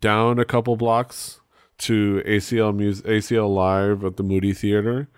[0.00, 1.40] down a couple blocks
[1.78, 5.08] to acl music acl live at the moody theater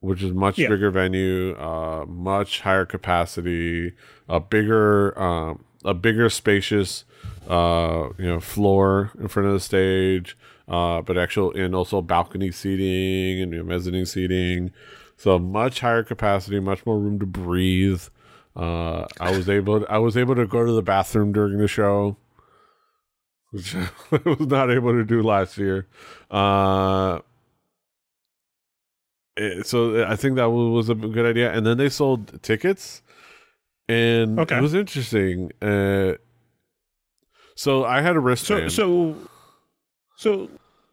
[0.00, 0.68] which is much yeah.
[0.68, 3.92] bigger venue uh, much higher capacity
[4.28, 7.04] a bigger um, a bigger spacious
[7.48, 10.36] uh, you know floor in front of the stage
[10.68, 14.72] uh, but actual and also balcony seating and you know, mezzanine seating.
[15.16, 18.02] So much higher capacity, much more room to breathe.
[18.54, 21.68] Uh, I was able to, I was able to go to the bathroom during the
[21.68, 22.16] show,
[23.50, 25.86] which I was not able to do last year.
[26.30, 27.20] Uh,
[29.36, 31.52] eh, so I think that was a good idea.
[31.52, 33.02] And then they sold tickets,
[33.88, 34.58] and okay.
[34.58, 35.50] it was interesting.
[35.62, 36.14] Uh,
[37.54, 38.72] so I had a wristband.
[38.72, 39.28] So, so,
[40.22, 40.48] so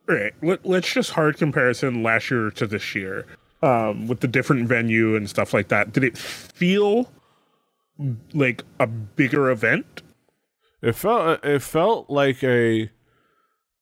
[0.08, 0.34] right.
[0.42, 3.26] Let, let's just hard comparison last year to this year
[3.62, 5.94] um, with the different venue and stuff like that.
[5.94, 7.12] Did it feel
[8.34, 10.02] like a bigger event?
[10.82, 12.90] It felt it felt like a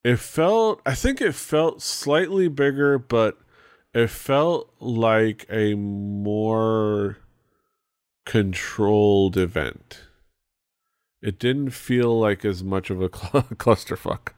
[0.04, 3.38] it felt I think it felt slightly bigger, but
[3.94, 7.18] it felt like a more
[8.26, 10.02] controlled event.
[11.22, 14.32] It didn't feel like as much of a cl- clusterfuck.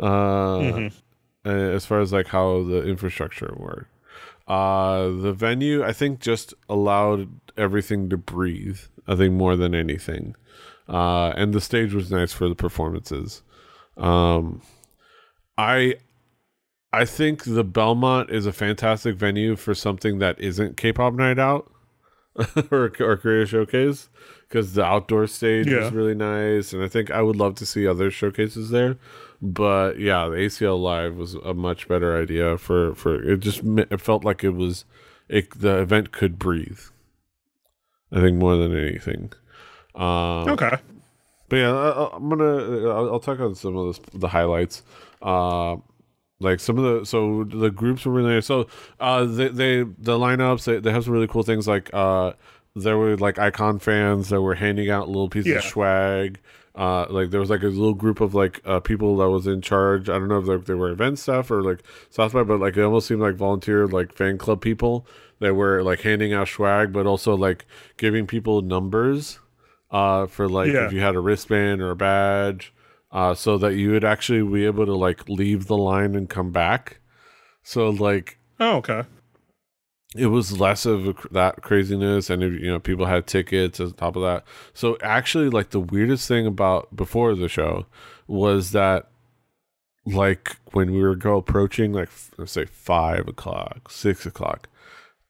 [0.00, 0.88] Uh, mm-hmm.
[1.44, 3.90] Uh, as far as like how the infrastructure worked.
[4.46, 8.80] Uh, the venue, I think, just allowed everything to breathe.
[9.06, 10.36] I think more than anything,
[10.88, 13.42] uh, and the stage was nice for the performances.
[13.96, 14.62] Um,
[15.56, 15.96] I,
[16.92, 21.70] I think the Belmont is a fantastic venue for something that isn't K-pop Night Out
[22.70, 24.08] or or Korea Showcase
[24.48, 25.86] because the outdoor stage yeah.
[25.86, 28.96] is really nice, and I think I would love to see other showcases there.
[29.40, 33.40] But yeah, the ACL Live was a much better idea for for it.
[33.40, 34.84] Just it felt like it was
[35.28, 36.80] it, the event could breathe.
[38.10, 39.32] I think more than anything.
[39.94, 40.78] Um, okay.
[41.48, 44.82] But yeah, I, am gonna I'll, I'll, talk on some of this, the highlights.
[45.22, 45.76] Uh,
[46.40, 48.40] like some of the so the groups were really.
[48.40, 48.66] So
[49.00, 52.32] uh, they they the lineups they, they have some really cool things like uh
[52.76, 55.58] there were like iKON fans that were handing out little pieces Yeah.
[55.58, 56.38] of swag.
[56.78, 59.60] Uh, like there was like a little group of like uh, people that was in
[59.60, 60.08] charge.
[60.08, 62.76] I don't know if they, they were event staff or like South by, but like
[62.76, 65.04] it almost seemed like volunteer like fan club people
[65.40, 67.66] that were like handing out swag, but also like
[67.96, 69.40] giving people numbers
[69.90, 70.86] uh, for like Yeah.
[70.86, 72.72] if you had a wristband or a badge,
[73.10, 76.52] uh, so that you would actually be able to like leave the line and come
[76.52, 77.00] back.
[77.64, 79.02] So like Oh, okay.
[80.16, 84.22] It was less of that craziness and you know people had tickets on top of
[84.22, 84.44] that.
[84.74, 87.86] So actually like the weirdest thing about before the show
[88.26, 89.08] was that
[90.06, 94.68] like when we were go approaching like let's say five o'clock six o'clock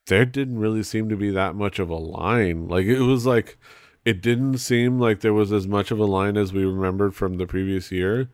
[0.09, 2.67] there didn't really seem to be that much of a line.
[2.67, 3.57] Like it was like
[4.03, 7.37] it didn't seem like there was as much of a line as we remembered from
[7.37, 8.29] the previous year.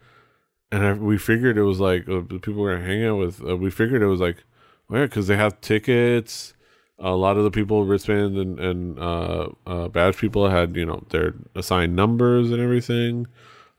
[0.71, 3.43] And I, we figured it was like uh, the people we were hanging out with
[3.47, 4.43] uh, we figured it was like
[4.89, 6.53] well, because they have tickets.
[6.97, 11.03] A lot of the people, wristband and and uh, uh, badge people, had you know
[11.09, 13.27] their assigned numbers and everything.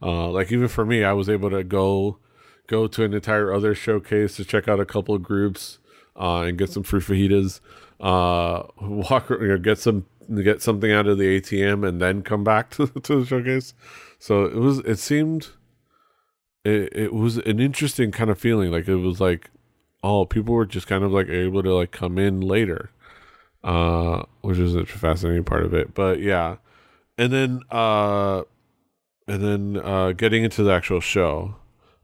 [0.02, 2.18] Uh, like even for me, I was able to go
[2.66, 5.78] go to an entire other showcase to check out a couple of groups
[6.16, 7.60] uh, and get some free fajitas.
[8.00, 10.04] Uh, walk, you know, get some
[10.42, 13.74] get something out of the ATM and then come back to, to the showcase.
[14.18, 14.78] So it was.
[14.80, 15.48] It seemed.
[16.64, 18.70] It, it was an interesting kind of feeling.
[18.72, 19.50] Like it was like
[20.06, 22.90] oh, people were just kind of like able to like come in later,
[23.64, 25.94] uh, which is a fascinating part of it.
[25.94, 26.56] But yeah,
[27.18, 28.42] and then uh,
[29.26, 31.56] and then uh, getting into the actual show,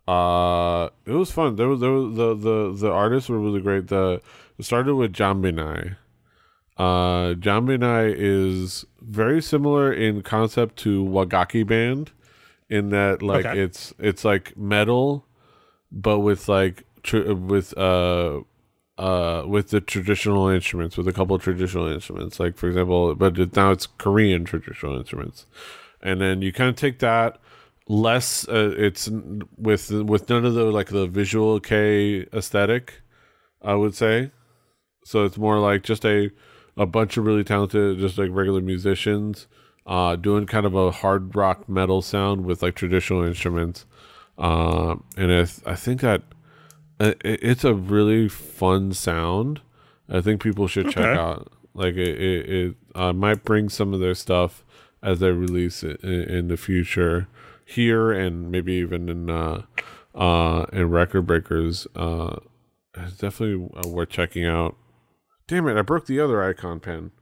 [0.08, 1.56] uh, it was fun.
[1.56, 3.86] There was there was the the the artists were really great.
[3.88, 4.20] The
[4.58, 5.96] it started with Jambinai.
[6.78, 12.10] Uh, Jambinai is very similar in concept to Wagakki Band,
[12.68, 13.60] in that like Okay.
[13.60, 15.26] it's it's like metal,
[15.92, 18.40] but with like tr- with uh
[18.98, 23.56] uh with the traditional instruments with a couple traditional instruments like for example but it,
[23.56, 25.46] now it's korean traditional instruments.
[26.04, 27.38] And then you kind of take that
[27.88, 29.08] less uh, it's
[29.56, 33.02] with with none of the like the visual k aesthetic
[33.62, 34.30] i would say.
[35.04, 36.30] So it's more like just a
[36.76, 39.46] a bunch of really talented just like regular musicians
[39.86, 43.84] uh doing kind of a hard rock metal sound with like traditional instruments.
[44.38, 46.22] Uh, and I, th- I think that
[47.24, 49.60] it's a really fun sound.
[50.08, 51.50] I think people should check out.
[51.74, 54.64] Like it, it, it uh, might bring some of their stuff
[55.02, 57.28] as they release it in, in the future
[57.64, 59.62] here and maybe even in uh,
[60.14, 61.86] uh, in record breakers.
[61.96, 62.36] Uh,
[62.94, 64.76] it's definitely uh, worth checking out.
[65.46, 65.78] Damn it!
[65.78, 67.12] I broke the other iKON pen.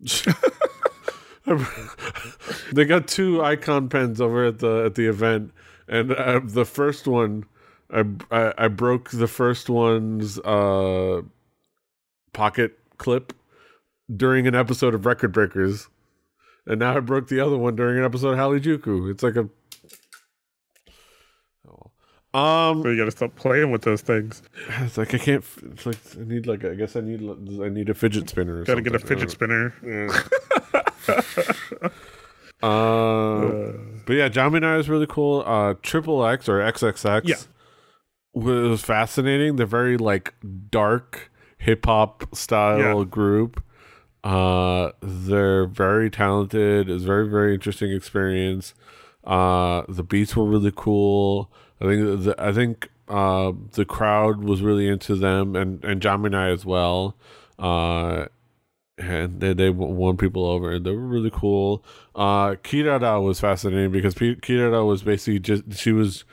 [2.72, 5.52] they got two iKON pens over at the at the event,
[5.88, 7.44] and uh, the first one,
[7.92, 11.22] I, I I broke the first one's uh
[12.32, 13.32] pocket clip
[14.14, 15.88] during an episode of Record Breakers,
[16.66, 19.10] and now I broke the other one during an episode of Halijuku.
[19.10, 19.48] It's like a
[21.68, 22.38] oh.
[22.38, 24.42] um, So you gotta stop playing with those things.
[24.80, 25.44] it's like I can't.
[25.72, 27.22] It's like I need like I guess I need
[27.62, 28.60] I need a fidget spinner.
[28.60, 29.74] Or Gotta get a fidget spinner.
[29.82, 30.08] don't
[31.82, 31.90] know.
[32.60, 33.72] Uh,
[34.04, 35.44] But yeah, Jambinai is really cool.
[35.46, 37.36] Uh, Triple X or XXX Yeah.
[38.38, 39.56] Was fascinating.
[39.56, 40.34] They're very like
[40.70, 43.04] dark hip hop style Yeah.
[43.04, 43.62] group.
[44.22, 46.88] Uh, they're very talented.
[46.90, 48.74] It's very very interesting experience.
[49.24, 51.50] Uh, the beats were really cool.
[51.80, 56.52] I think the, I think uh, the crowd was really into them and and Jambinai
[56.52, 57.16] as well.
[57.58, 58.26] Uh,
[58.98, 61.84] and they, they won people over and they were really cool.
[62.14, 66.24] Uh, Kirara was fascinating because P- Kirara was basically just she was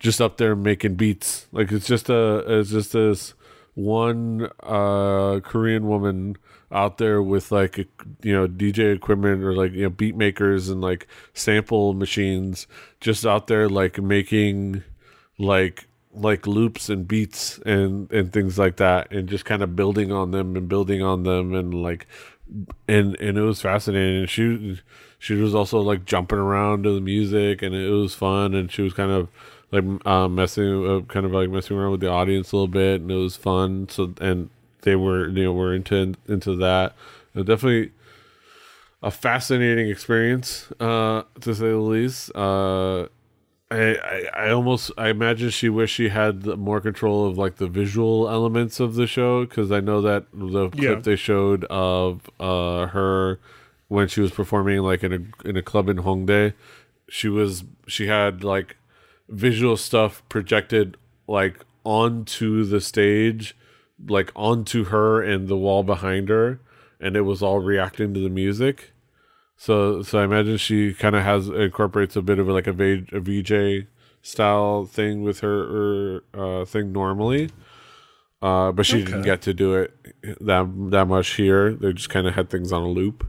[0.00, 1.46] just up there making beats.
[1.52, 3.34] Like it's just a it's just this
[3.74, 6.36] one uh Korean woman
[6.72, 7.84] out there with like a,
[8.22, 12.66] you know DJ equipment or like you know beat makers and like sample machines
[13.00, 14.82] just out there like making
[15.38, 20.10] like like loops and beats and and things like that and just kind of building
[20.10, 22.06] on them and building on them and like
[22.88, 24.80] and and it was fascinating and she
[25.18, 28.82] she was also like jumping around to the music and it was fun and she
[28.82, 29.28] was kind of
[29.72, 33.00] like uh, messing uh, kind of like messing around with the audience a little bit
[33.00, 33.88] and it was fun.
[33.88, 34.50] So and
[34.82, 36.94] they were you know were into into that.
[37.34, 37.92] It definitely
[39.02, 42.34] a fascinating experience uh to say the least.
[42.34, 43.06] Uh
[43.72, 43.94] I,
[44.34, 48.28] I, I almost I imagine she wished she had more control of like the visual
[48.28, 50.94] elements of the show because I know that the clip Yeah.
[50.96, 53.38] they showed of uh her
[53.86, 56.52] when she was performing like in a in a club in Hongdae,
[57.08, 58.76] she was she had like
[59.30, 63.56] visual stuff projected like onto the stage,
[64.08, 66.60] like onto her and the wall behind her,
[67.00, 68.92] and it was all reacting to the music.
[69.56, 73.06] So so I imagine she kind of has incorporates a bit of like a, v,
[73.12, 73.86] a VJ
[74.22, 77.50] style thing with her, her uh, thing normally.
[78.42, 79.04] Uh, but she okay.
[79.04, 79.94] didn't get to do it
[80.40, 81.74] that that much here.
[81.74, 83.26] They just kind of had things on a loop.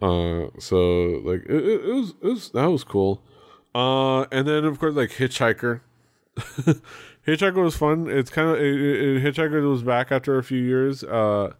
[0.00, 3.22] Uh, so like it, it, it, was, it was that was cool.
[3.74, 5.80] Uh, and then of course like Hitchhiker.
[7.26, 8.08] Hitchhiker was fun.
[8.08, 11.04] It's kind of Hitchhiker was back after a few years.
[11.04, 11.52] Uh,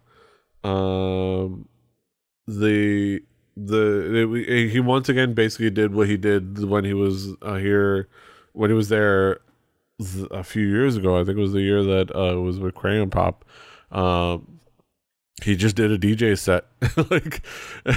[0.63, 1.67] um,
[2.47, 3.21] the
[3.55, 8.07] the it, he once again basically did what he did when he was uh, here
[8.53, 9.39] when he was there
[10.31, 11.19] a few years ago.
[11.19, 13.45] I think it was the year that uh, was with Crayon Pop.
[13.91, 14.59] Um,
[15.43, 16.65] he just did a DJ set,
[17.11, 17.41] like,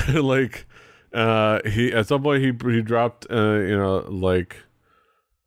[0.14, 0.66] like,
[1.14, 4.56] uh, he at some point he he dropped, uh, you know, like,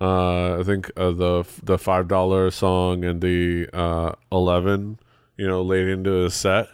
[0.02, 5.00] uh, I think uh, the the five dollar song and the uh eleven,
[5.38, 6.68] you know, laid into a set,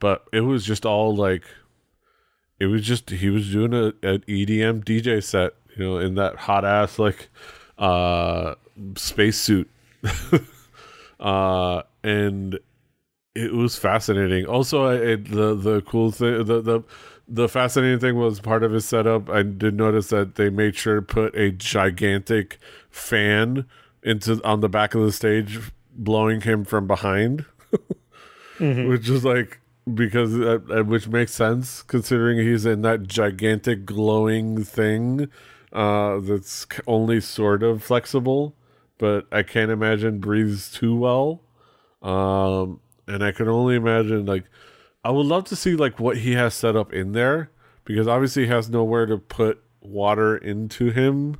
[0.00, 1.42] but it was just all like,
[2.60, 6.36] it was just he was doing a an EDM DJ set, you know, in that
[6.36, 7.28] hot ass like,
[7.78, 8.54] uh,
[8.96, 9.70] space suit.
[11.20, 12.58] uh, and
[13.34, 14.46] it was fascinating.
[14.46, 16.82] Also, it, the the cool thing, the the
[17.28, 19.28] the fascinating thing was part of his setup.
[19.28, 22.58] I did notice that they made sure to put a gigantic
[22.90, 23.66] fan
[24.02, 25.60] into on the back of the stage,
[25.92, 27.44] blowing him from behind,
[28.58, 28.88] mm-hmm.
[28.88, 29.60] which is like
[29.92, 35.28] because uh, uh, which makes sense considering he's in that gigantic glowing thing
[35.72, 38.54] uh, that's only sort of flexible,
[38.98, 41.42] but I can't imagine breathes too well.
[42.02, 44.44] Um, and I can only imagine like
[45.06, 47.50] I would love to see like what he has set up in there
[47.84, 51.36] because obviously he has nowhere to put water into him.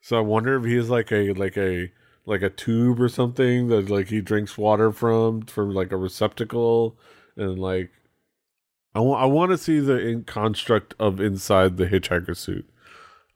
[0.00, 1.92] So I wonder if he has like a like a
[2.26, 6.98] like a tube or something that like he drinks water from from like a receptacle
[7.36, 7.90] and like
[8.96, 12.68] I want I want to see the in- construct of inside the hitchhiker suit.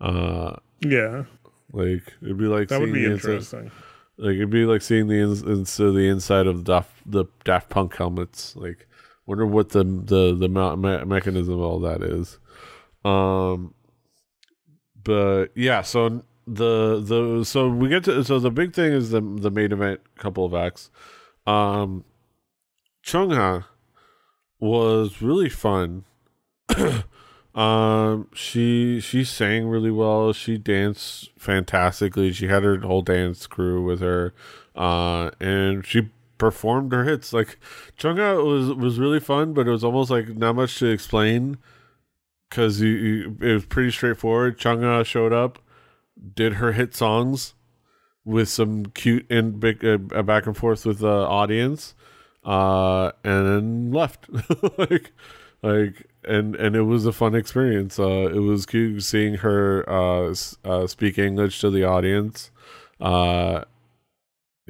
[0.01, 1.25] Uh yeah.
[1.73, 3.61] Like it'd be like that would be interesting.
[3.61, 3.73] Inside,
[4.19, 7.71] like it'd be like seeing the ins- into the inside of the Daft, the Daft
[7.71, 8.55] Punk helmets.
[8.57, 8.89] Like,
[9.27, 12.39] wonder what the the the me- mechanism of all that is.
[13.05, 13.75] Um,
[15.03, 19.21] but yeah, so the the so we get to so the big thing is the
[19.21, 20.91] the main event couple of acts.
[21.47, 22.05] Um,
[23.05, 23.65] Chungha
[24.61, 26.05] was really fun.
[27.55, 30.33] Um, she she sang really well.
[30.33, 32.33] She danced fantastically.
[32.33, 34.33] She had her whole dance crew with her,
[34.75, 36.09] uh, and she
[36.43, 37.33] performed her hits.
[37.33, 37.57] Like
[37.97, 41.57] Chungha was was really fun, but it was almost like not much to explain
[42.51, 44.59] because you, you, it was pretty straightforward.
[44.59, 45.61] Chungha showed up,
[46.35, 47.55] did her hit songs
[48.25, 51.95] with some cute and big uh, back and forth with the audience,
[52.45, 54.29] uh, and then left.
[54.79, 55.13] like
[55.63, 58.01] like and and it was a fun experience.
[58.01, 60.35] Uh, it was cute seeing her uh,
[60.65, 62.51] uh, speak English to the audience.
[63.01, 63.63] Uh,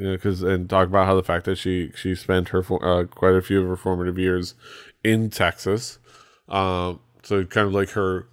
[0.03, 3.05] you know, because and talk about how the fact that she she spent her uh,
[3.05, 4.57] quite a few of her formative years
[5.05, 6.01] in Texas,
[6.49, 8.27] um, so kind of like her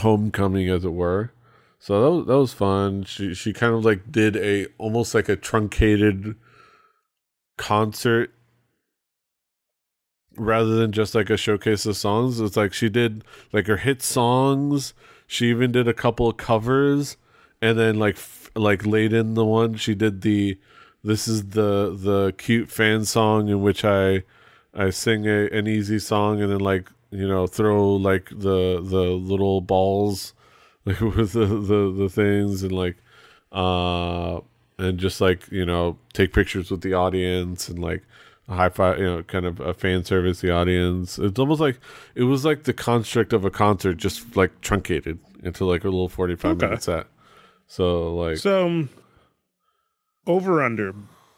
[0.00, 1.32] homecoming, as it were.
[1.78, 3.04] So that was, that was fun.
[3.04, 6.34] She she kind of like did a almost like a truncated
[7.56, 8.34] concert
[10.36, 12.38] rather than just like a showcase of songs.
[12.38, 14.92] It's like she did like her hit songs.
[15.26, 17.16] She even did a couple of covers,
[17.62, 18.18] and then like
[18.56, 20.58] like late in the one she did the
[21.04, 24.24] this is the the cute fan song in which I
[24.74, 29.04] I sing a, an easy song and then like you know throw like the the
[29.32, 30.34] little balls
[30.84, 32.96] like with the the, the things and like
[33.52, 34.40] uh
[34.78, 38.02] and just like you know take pictures with the audience and like
[38.48, 41.18] a high five, you know, kind of a fan service the audience.
[41.18, 41.80] It's almost like
[42.14, 46.08] it was like the construct of a concert, just like truncated into like a little
[46.08, 46.66] forty-five okay.
[46.66, 47.06] minute set.
[47.66, 48.88] So like, so
[50.26, 50.94] over under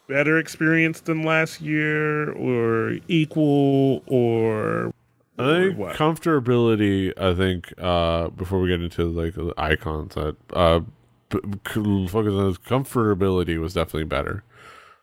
[0.07, 4.91] better experience than last year, or equal, or
[5.37, 5.95] I think what?
[5.95, 7.13] comfortability.
[7.17, 10.81] I think uh, before we get into like the iKONs, that uh,
[11.31, 14.43] focus on comfortability was definitely better.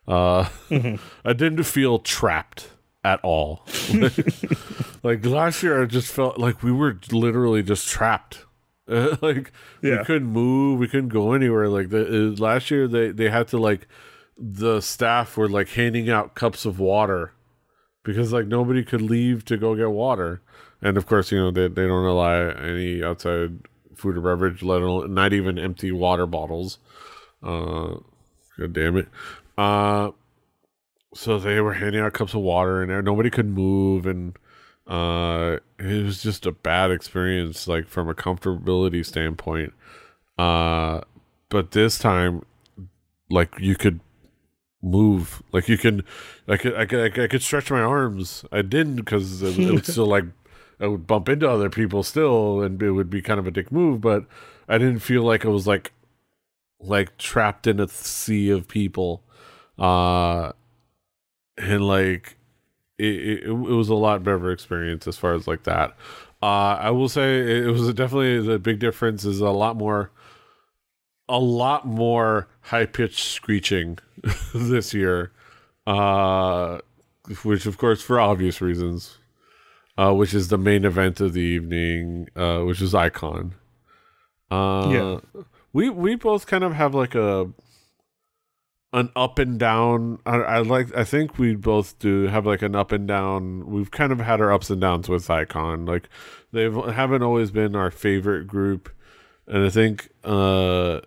[0.07, 0.95] Uh, mm-hmm.
[1.25, 2.69] I didn't feel trapped
[3.03, 3.65] at all.
[5.03, 8.45] like last year, I just felt like we were literally just trapped.
[9.21, 9.99] like yeah.
[9.99, 11.67] we couldn't move, we couldn't go anywhere.
[11.67, 13.87] Like the, uh, last year, they they had to like
[14.37, 17.33] the staff were like handing out cups of water
[18.03, 20.41] because like nobody could leave to go get water.
[20.81, 23.59] And of course, you know they they don't allow any outside
[23.95, 26.77] food or beverage, let alone not even empty water bottles.
[27.43, 27.95] Uh,
[28.57, 29.09] God damn it!
[29.57, 30.11] Uh,
[31.13, 34.37] so they were handing out cups of water, and nobody could move, and
[34.87, 39.73] Uh, it was just a bad experience, like from a comfortability standpoint.
[40.37, 41.01] Uh,
[41.49, 42.45] but this time,
[43.29, 43.99] like you could
[44.81, 46.03] move, like you can,
[46.47, 48.45] I could, I could, I could stretch my arms.
[48.51, 50.25] I didn't because it, it was still like
[50.79, 53.71] I would bump into other people still, and it would be kind of a dick
[53.71, 53.99] move.
[54.01, 54.25] But
[54.69, 55.91] I didn't feel like I was like,
[56.79, 59.23] like trapped in a sea of people.
[59.77, 60.53] Uh,
[61.57, 62.36] and like
[62.97, 65.95] it, it, it was a lot better experience as far as like that.
[66.41, 70.11] Uh, I will say it was definitely the big difference is a lot more,
[71.27, 73.97] a lot more high pitched screeching
[74.53, 75.31] this year,
[75.87, 76.79] uh,
[77.43, 79.17] which of course for obvious reasons,
[79.97, 83.53] uh, which is the main event of the evening, uh, which is iKON.
[84.51, 85.43] Uh, yeah,
[85.73, 87.49] we we both kind of have like a
[88.93, 90.19] an up and down.
[90.25, 90.95] I, I, like.
[90.95, 93.67] I think we both do have like an up and down.
[93.67, 95.87] We've kind of had our ups and downs with iKON.
[95.87, 96.09] Like
[96.51, 96.63] they
[96.93, 98.89] haven't always been our favorite group,
[99.45, 101.01] and I think, uh,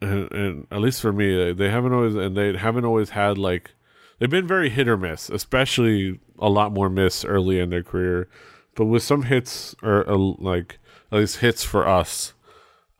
[0.00, 3.72] and, and at least for me, they haven't always, and they haven't always had like.
[4.18, 8.28] They've been very hit or miss, especially a lot more miss early in their career,
[8.76, 10.78] but with some hits or uh, like
[11.10, 12.32] at least hits for us,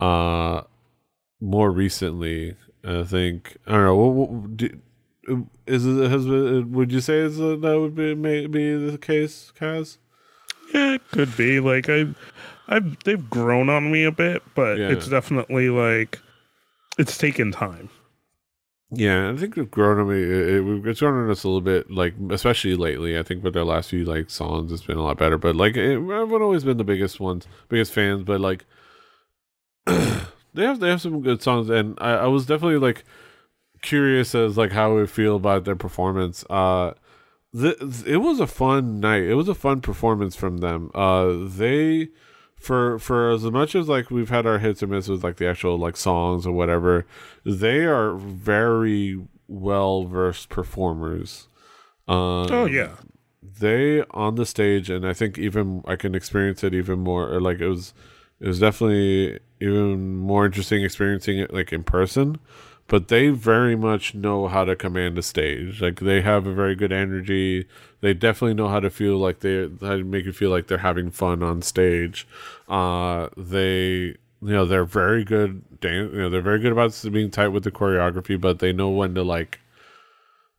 [0.01, 0.63] uh,
[1.41, 2.57] more recently
[2.87, 3.97] I think I don't know.
[3.97, 4.81] What, what, do,
[5.67, 9.99] is it has would you say is uh, that would be maybe the case, Kaz?
[10.73, 11.61] Yeah, it could be.
[11.61, 12.07] Like I,
[12.69, 14.89] I've they've grown on me a bit, but yeah.
[14.89, 16.21] it's definitely like
[16.99, 17.89] it's taken time.
[18.91, 20.23] Yeah, I think they've grown on me.
[20.23, 23.19] It, it's grown on us a little bit, like especially lately.
[23.19, 25.39] I think with their last few like songs, it's been a lot better.
[25.39, 28.23] But like, it, I've always been the biggest ones, biggest fans.
[28.23, 28.65] But like.
[30.55, 33.05] they have they have some good songs, and I, I was definitely like
[33.83, 36.45] curious as like how we feel about their performance.
[36.49, 36.93] Uh,
[37.53, 37.77] th-
[38.07, 39.25] it was a fun night.
[39.25, 40.91] It was a fun performance from them.
[40.95, 42.09] Uh, they
[42.57, 45.47] for for as much as like we've had our hits and misses with like the
[45.47, 47.07] actual like songs or whatever,
[47.45, 51.49] they are very well versed performers.
[52.09, 52.97] Um, oh yeah,
[53.43, 57.29] they on the stage, and I think even I can experience it even more.
[57.29, 57.93] Or like it was
[58.45, 62.39] it was definitely even more interesting experiencing it like in person
[62.87, 65.81] but they very much know how to command a stage.
[65.81, 67.67] Like they have a very good energy.
[68.03, 70.79] They definitely know how to feel like they how to make you feel like they're
[70.79, 72.27] having fun on stage.
[72.69, 77.31] Uh they you know they're very good dance you know they're very good about being
[77.31, 79.61] tight with the choreography but they know when to like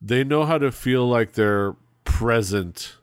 [0.01, 2.95] they know how to feel like they're present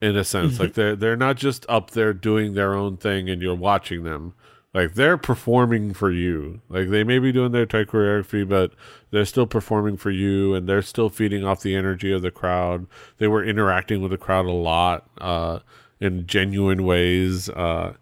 [0.00, 0.64] in a sense mm-hmm.
[0.64, 4.32] like they're they're not just up there doing their own thing and you're watching them
[4.74, 8.72] like they're performing for you like they may be doing their tight choreography but
[9.10, 12.86] they're still performing for you and they're still feeding off the energy of the crowd
[13.18, 15.58] they were interacting with the crowd a lot uh
[16.00, 17.92] in genuine ways uh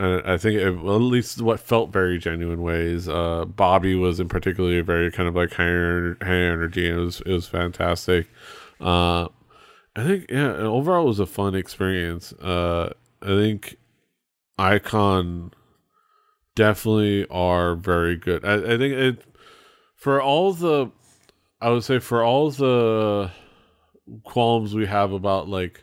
[0.00, 3.08] and I think it, well, at least what felt very genuine ways.
[3.08, 6.88] Uh, Bobby was in particularly very kind of like high, high energy.
[6.88, 8.28] And it was it was fantastic.
[8.80, 9.28] Uh,
[9.98, 12.32] I think yeah, overall it was a fun experience.
[12.34, 13.78] Uh, I think
[14.56, 15.52] iKON
[16.54, 18.44] definitely are very good.
[18.44, 19.24] I, I think it
[19.96, 20.92] for all the
[21.60, 23.32] I would say for all the
[24.22, 25.82] qualms we have about like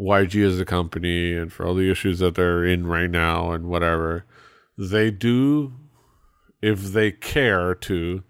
[0.00, 3.66] YG as a company and for all the issues that they're in right now and
[3.66, 4.24] whatever,
[4.76, 5.74] they do
[6.60, 8.24] if they care to,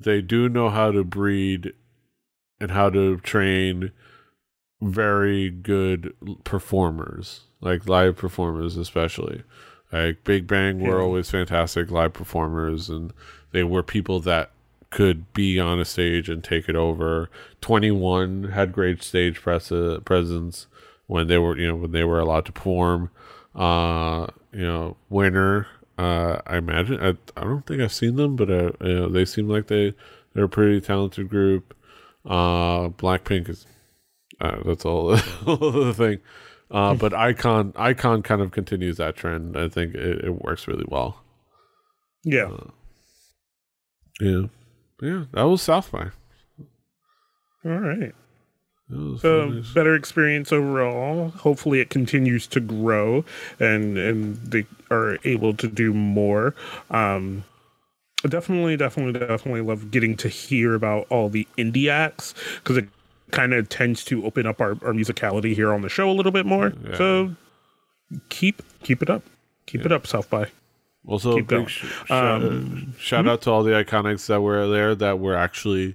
[0.00, 1.74] they do know how to breed
[2.58, 3.92] and how to train
[4.80, 6.14] very good
[6.44, 9.42] performers, like live performers, especially.
[9.92, 11.02] Like Big Bang were yeah.
[11.04, 13.12] always fantastic live performers, and
[13.52, 14.50] they were people that
[14.90, 17.30] could be on a stage and take it over.
[17.62, 20.66] 2NE1 had great stage pres- presence
[21.06, 23.10] when they were, you know, when they were allowed to perform.
[23.54, 25.66] Uh, you know, Winner.
[25.98, 29.24] Uh, I imagine I, I don't think I've seen them, but uh, you know, they
[29.24, 29.94] seem like they
[30.34, 31.74] they're a pretty talented group.
[32.26, 33.66] Uh, Blackpink is
[34.40, 35.08] uh, that's all
[35.46, 36.18] the thing.
[36.70, 39.56] Uh, but iKON iKON kind of continues that trend.
[39.56, 41.22] I think it, it works really well.
[42.24, 42.46] Yeah.
[42.46, 42.70] Uh,
[44.20, 44.42] yeah.
[45.00, 45.24] Yeah.
[45.32, 46.10] That was South by.
[47.64, 48.14] All right.
[49.20, 51.30] So better experience overall.
[51.30, 53.24] Hopefully, it continues to grow,
[53.58, 56.54] and and they are able to do more.
[56.88, 57.42] Um,
[58.22, 62.32] definitely, definitely, definitely love getting to hear about all the indie acts
[62.62, 62.88] because it
[63.30, 66.32] kind of tends to open up our, our musicality here on the show a little
[66.32, 66.72] bit more.
[66.88, 66.96] Yeah.
[66.96, 67.36] So
[68.28, 69.22] keep keep it up.
[69.66, 69.86] Keep yeah.
[69.86, 70.48] it up, South by.
[71.06, 73.30] Also, keep big sh- um, shout hmm?
[73.30, 75.94] out to all the iKONICs that were there that were actually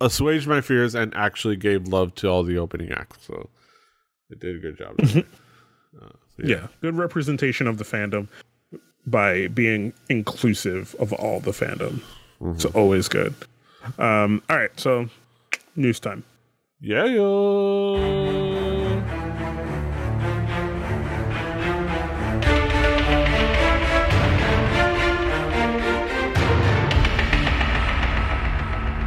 [0.00, 3.26] assuaged my fears and actually gave love to all the opening acts.
[3.26, 3.48] So
[4.30, 4.94] they did a good job.
[5.00, 5.22] uh,
[6.02, 6.46] so yeah.
[6.56, 8.28] yeah, good representation of the fandom
[9.06, 12.00] by being inclusive of all the fandom.
[12.40, 12.52] Mm-hmm.
[12.52, 13.34] It's always good.
[13.98, 15.08] Um, all right, so
[15.78, 16.24] news time.
[16.80, 17.04] Yeah.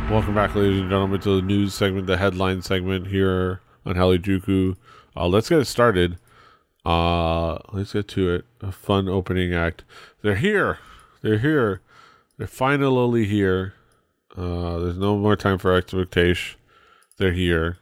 [0.10, 4.76] Welcome back, ladies and gentlemen, to the news segment, the headline segment here on Halijuku.
[5.16, 6.18] Uh, let's get it started.
[6.86, 8.46] Uh, let's get to it.
[8.62, 9.84] A fun opening act.
[10.22, 10.80] They're here.
[11.22, 11.82] They're here.
[12.38, 13.74] They're finally here.
[14.36, 16.58] Uh, there's no more time for expectation.
[17.22, 17.78] They're here.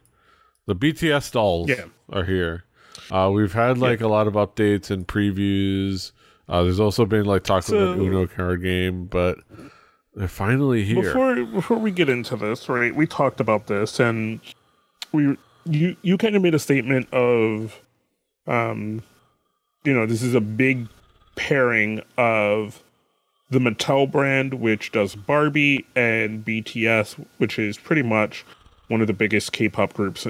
[0.66, 1.84] The BTS dolls yeah.
[2.10, 2.64] are here.
[3.10, 4.06] Uh, we've had like yeah.
[4.06, 6.12] a lot of updates and previews.
[6.46, 9.38] Uh, there's also been like talk so, about an Uno card game, but
[10.14, 11.02] they're finally here.
[11.02, 12.94] Before before we get into this, right?
[12.94, 14.40] We talked about this, and
[15.10, 17.80] we you you kind of made a statement of,
[18.46, 19.02] um,
[19.84, 20.86] you know, this is a big
[21.34, 22.82] pairing of
[23.48, 28.44] the Mattel brand, which does Barbie, and BTS, which is pretty much
[28.90, 30.26] one of the biggest K-pop groups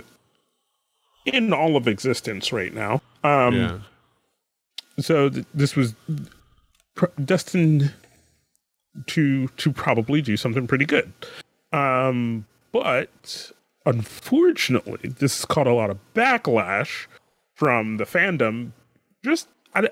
[1.26, 3.00] in all of existence right now.
[3.24, 3.78] Um, yeah.
[4.98, 5.94] So th- this was
[6.94, 7.92] pr- destined
[9.06, 11.12] to to probably do something pretty good.
[11.72, 13.50] Um, but
[13.86, 17.06] unfortunately, this caught a lot of backlash
[17.54, 18.72] from the fandom.
[19.24, 19.88] Just I,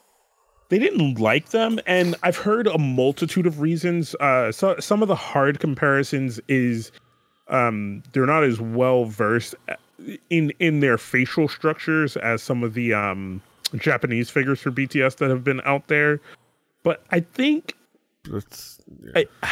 [0.68, 4.14] they didn't like them, and I've heard a multitude of reasons.
[4.16, 6.92] Uh, so some of the hard comparisons is
[7.48, 9.54] um, they're not as well versed
[10.30, 13.42] in in their facial structures as some of the um,
[13.76, 16.20] Japanese figures for BTS that have been out there.
[16.82, 17.74] But I think
[18.24, 19.22] that's yeah.
[19.42, 19.48] I,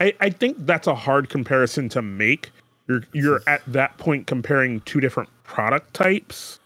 [0.04, 2.50] I, I think that's a hard comparison to make.
[2.88, 6.58] You're you're at that point comparing two different product types.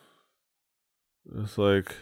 [1.37, 1.95] It's like,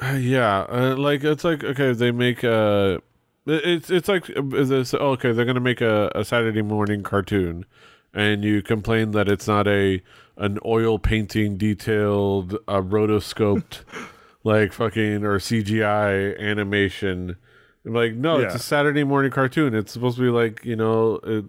[0.00, 3.00] uh, yeah, uh, like it's like okay, they make a.
[3.46, 4.94] It's it's like this.
[4.94, 7.66] Oh, okay, they're gonna make a, a Saturday morning cartoon,
[8.12, 10.02] and you complain that it's not a
[10.36, 13.82] an oil painting detailed, uh, rotoscoped,
[14.44, 17.36] like fucking or CGI animation
[17.84, 18.46] I'm like, no, yeah.
[18.46, 19.74] it's a Saturday morning cartoon.
[19.74, 21.44] It's supposed to be like, you know, it,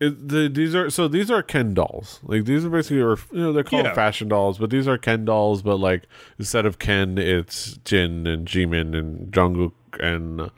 [0.00, 2.20] it, the, these are so these are Ken dolls.
[2.22, 3.94] Like these are basically, you know, they're called yeah.
[3.94, 5.62] fashion dolls, but these are Ken dolls.
[5.62, 6.04] But like
[6.38, 10.50] instead of Ken, it's Jin and Jimin and Jungkook and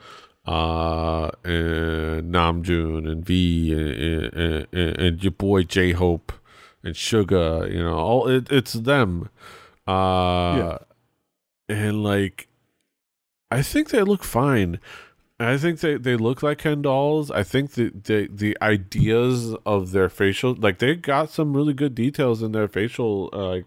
[0.47, 6.33] uh and Namjoon and V and, and, and, and your boy J Hope
[6.83, 7.71] and Suga.
[7.73, 9.31] You know, all it, it's them.
[9.89, 10.77] Uh,
[11.69, 11.77] yeah.
[11.77, 12.49] and like
[13.51, 14.79] I think they look fine.
[15.41, 17.31] I think they, they look like Ken dolls.
[17.31, 21.95] I think the, the the ideas of their facial like they got some really good
[21.95, 23.67] details in their facial uh, like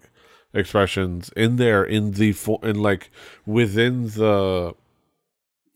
[0.54, 3.10] expressions in there in the in like
[3.46, 4.76] within the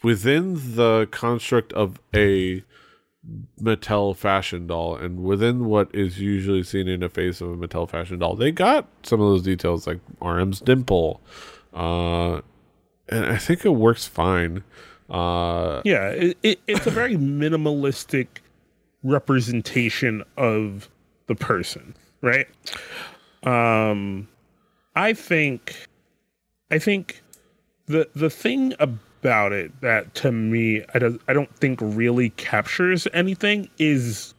[0.03, 2.63] within the construct of a
[3.59, 7.89] Mattel fashion doll and within what is usually seen in a face of a Mattel
[7.89, 8.35] fashion doll.
[8.35, 11.21] They got some of those details like RM's dimple,
[11.73, 12.41] uh
[13.09, 14.63] and I think it works fine.
[15.09, 18.27] Uh, yeah, it, it, it's a very minimalistic
[19.03, 20.89] representation of
[21.27, 22.47] the person, right?
[23.43, 24.27] Um,
[24.95, 25.87] I think,
[26.71, 27.21] I think
[27.85, 33.07] the the thing about it that to me I don't I don't think really captures
[33.13, 34.33] anything is,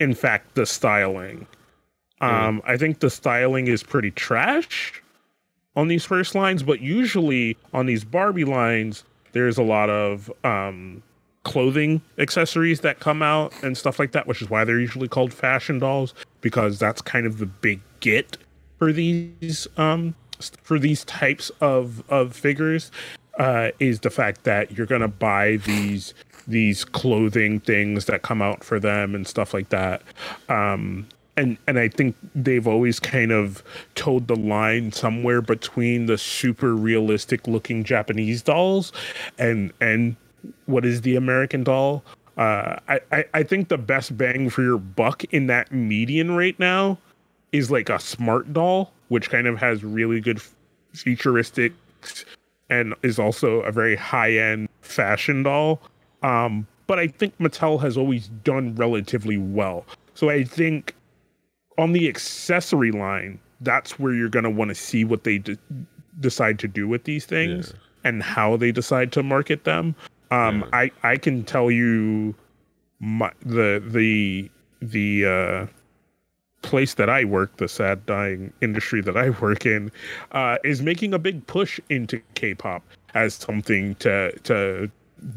[0.00, 1.46] in fact, the styling.
[2.20, 5.02] Um, I think the styling is pretty trash
[5.76, 9.04] on these first lines, but usually on these Barbie lines,
[9.34, 11.02] there's a lot of um,
[11.42, 15.32] clothing accessories that come out and stuff like that, which is why they're usually called
[15.32, 18.38] fashion dolls because that's kind of the big get
[18.78, 20.14] for these um,
[20.62, 22.90] for these types of of figures
[23.38, 26.14] uh, is the fact that you're gonna buy these
[26.46, 30.02] these clothing things that come out for them and stuff like that.
[30.48, 33.62] Um, and and I think they've always kind of
[33.94, 38.92] toed the line somewhere between the super realistic looking Japanese dolls
[39.38, 40.16] and and
[40.66, 42.04] what is the American doll.
[42.36, 46.58] Uh, I, I, I think the best bang for your buck in that median right
[46.58, 46.98] now
[47.52, 50.40] is like a smart doll, which kind of has really good
[50.94, 52.24] futuristics
[52.70, 55.80] and is also a very high end fashion doll.
[56.22, 59.86] Um, but I think Mattel has always done relatively well.
[60.14, 60.94] So I think
[61.78, 65.58] on the accessory line, that's where you're going to want to see what they de-
[66.20, 68.08] decide to do with these things yeah.
[68.08, 69.94] and how they decide to market them.
[70.30, 70.68] Um, yeah.
[70.72, 72.34] I I can tell you
[73.00, 74.50] my, the the
[74.80, 75.66] the uh,
[76.62, 79.90] place that I work, the sad dying industry that I work in,
[80.32, 82.82] uh, is making a big push into K-pop
[83.14, 84.90] as something to to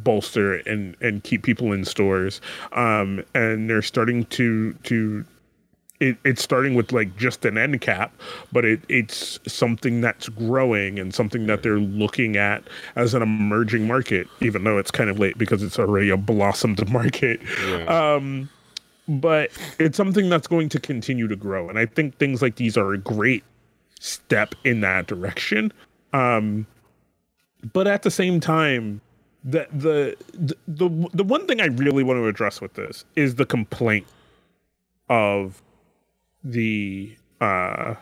[0.03, 2.41] bolster and and keep people in stores.
[2.71, 5.25] Um, and they're starting to to
[5.99, 8.13] it, it's starting with like just an end cap,
[8.51, 12.63] but it, it's something that's growing and something that they're looking at
[12.95, 16.87] as an emerging market, even though it's kind of late because it's already a blossomed
[16.91, 17.41] market.
[17.67, 18.15] Yeah.
[18.15, 18.49] Um,
[19.07, 21.69] but it's something that's going to continue to grow.
[21.69, 23.43] And I think things like these are a great
[23.99, 25.71] step in that direction.
[26.13, 26.67] Um,
[27.73, 29.01] but at the same time,
[29.43, 33.35] the, the the the the one thing I really want to address with this is
[33.35, 34.05] the complaint
[35.09, 35.61] of
[36.43, 37.95] the uh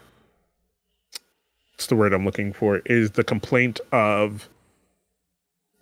[1.74, 2.78] what's the word I'm looking for?
[2.86, 4.48] Is the complaint of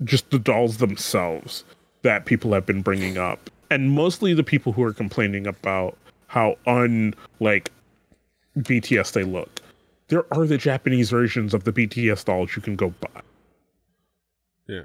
[0.04, 1.64] just the dolls themselves
[2.02, 3.50] that people have been bringing up.
[3.70, 5.98] And mostly the people who are complaining about
[6.28, 7.72] how un like
[8.58, 9.62] BTS they look.
[10.10, 13.22] There are the Japanese versions of the BTS dolls you can go buy.
[14.68, 14.84] Yeah.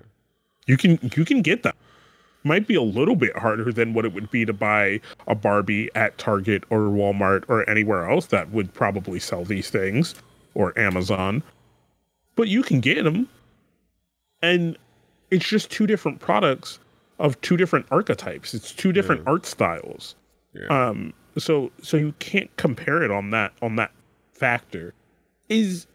[0.66, 1.74] you can you can get them
[2.44, 5.90] might be a little bit harder than what it would be to buy a Barbie
[5.94, 10.14] at Target or Walmart or anywhere else that would probably sell these things
[10.54, 11.42] or Amazon.
[12.36, 13.28] But you can get them.
[14.42, 14.78] And
[15.30, 16.78] it's just two different products
[17.18, 18.54] of two different archetypes.
[18.54, 20.14] It's two different art styles.
[20.54, 20.66] Yeah.
[20.68, 23.92] Um so so you can't compare it on that on that
[24.32, 24.94] factor.
[25.48, 25.86] Is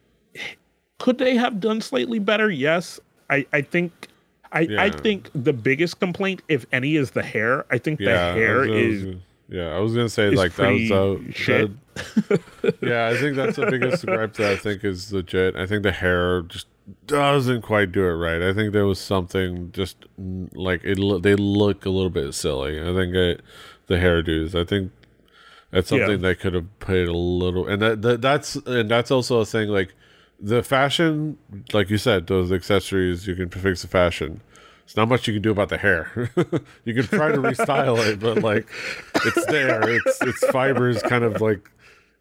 [0.99, 2.49] could they have done slightly better?
[2.49, 2.99] Yes.
[3.29, 4.09] I I think
[4.53, 7.65] I, I think the biggest complaint, if any, is the hair.
[7.71, 8.27] I think the yeah.
[8.27, 9.15] I hair was- is
[9.49, 11.71] yeah, I was gonna say like that was uh, shit.
[11.93, 15.55] that- yeah, I think that's the biggest gripe that I think is legit.
[15.55, 16.67] I think the hair just
[17.07, 18.41] doesn't quite do it right.
[18.41, 20.97] I think there was something just like it.
[21.23, 22.79] They look a little bit silly.
[22.81, 23.41] I think it,
[23.87, 24.55] the hairdos.
[24.59, 24.91] I think
[25.71, 25.99] that's Yeah.
[25.99, 27.67] something they could have paid a little.
[27.67, 29.93] And that, that that's and that's also a thing like
[30.43, 31.37] the fashion.
[31.71, 34.41] Like you said, those accessories you can fix the fashion.
[34.83, 36.29] It's not much you can do about the hair.
[36.83, 38.67] you can try to restyle it, but like
[39.25, 39.89] it's there.
[39.89, 41.71] It's it's fibers kind of like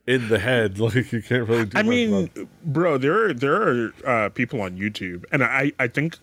[0.06, 0.78] in the head.
[0.78, 1.76] Like you can't really do.
[1.76, 2.30] I mean,
[2.64, 6.18] bro, there are there are uh, people on YouTube, and I I think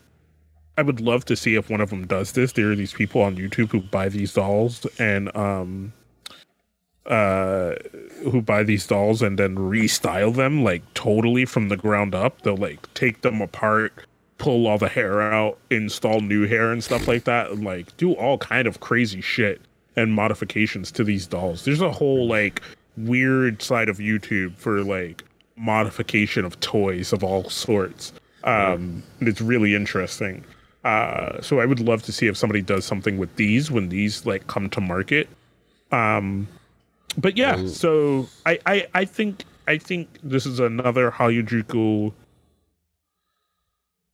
[0.78, 2.54] I would love to see if one of them does this.
[2.54, 5.92] There are these people on YouTube who buy these dolls and um
[7.10, 7.76] uh
[8.24, 12.42] who buy these dolls and then restyle them like totally from the ground up.
[12.42, 13.94] They'll like take them apart,
[14.38, 18.14] pull all the hair out, install new hair and stuff like that, and like do
[18.14, 19.62] all kind of crazy shit
[19.96, 21.66] and modifications to these dolls.
[21.66, 22.62] There's a whole like
[22.98, 25.24] weird side of YouTube for like
[25.56, 28.14] modification of toys of all sorts.
[28.44, 30.46] Um, it's really interesting.
[30.84, 34.26] Uh, so I would love to see if somebody does something with these when these
[34.26, 35.28] like come to market.
[35.92, 36.48] Um,
[37.18, 42.14] but yeah, so I, I I think I think this is another Harajuku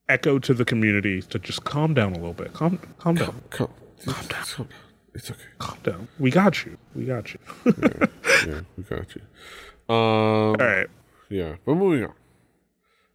[0.07, 2.53] echo to the community to just calm down a little bit.
[2.53, 3.41] Calm calm down.
[3.49, 3.69] Calm,
[4.03, 4.15] calm down.
[4.15, 4.67] Calm down.
[5.13, 5.39] It's okay.
[5.59, 6.07] Calm down.
[6.19, 6.77] We got you.
[6.93, 7.39] We got you.
[7.65, 9.21] Yeah, we got you.
[9.87, 10.87] Um, All right.
[11.29, 12.13] yeah, but moving on.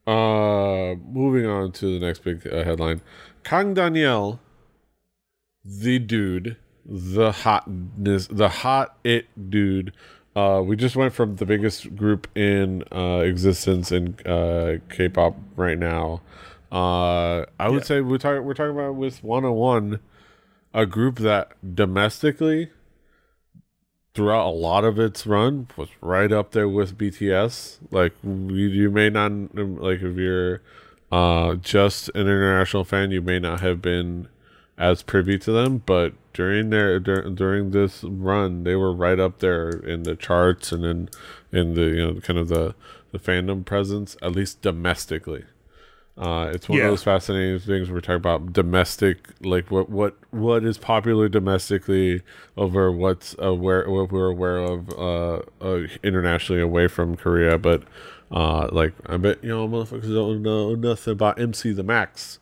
[0.07, 3.03] Uh, moving on to the next big uh, headline:
[3.45, 4.41] Kang Daniel,
[5.65, 9.93] the dude, the hotness, the hot it dude.
[10.37, 15.79] Uh, we just went from the biggest group in uh, existence in uh, K-pop right
[15.79, 16.21] now.
[16.71, 17.87] Uh, I would Yeah.
[17.87, 19.99] say we're talking we're talking about with 101,
[20.73, 22.71] a group that domestically
[24.15, 27.79] throughout a lot of its run was right up there with BTS.
[27.91, 30.63] Like you, you may not like if you're
[31.11, 34.29] uh, just an international fan, you may not have been
[34.79, 39.39] as privy to them, but during their dur- during this run, they were right up
[39.41, 41.09] there in the charts and in
[41.53, 42.75] in the you know kind of the
[43.13, 45.45] the fandom presence, at least domestically.
[46.19, 46.85] Uh, it's one Yeah.
[46.85, 52.21] of those fascinating things we're talking about domestic, like what what what is popular domestically
[52.57, 57.57] over what's aware what we're aware of uh, uh, internationally away from Korea.
[57.59, 57.85] But
[58.31, 62.39] uh, like I bet you know motherfuckers don't know nothing about MC the Max.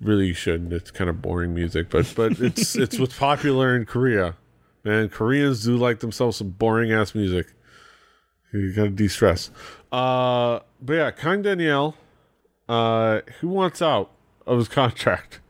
[0.00, 0.72] Really shouldn't.
[0.72, 4.36] It's kind of boring music, but but it's it's what's popular in Korea.
[4.84, 7.54] Man, Koreans do like themselves some boring ass music.
[8.52, 9.50] You gotta de-stress.
[9.90, 11.96] Uh, but yeah, Kang Daniel,
[12.68, 14.10] uh, who wants out
[14.46, 15.40] of his contract?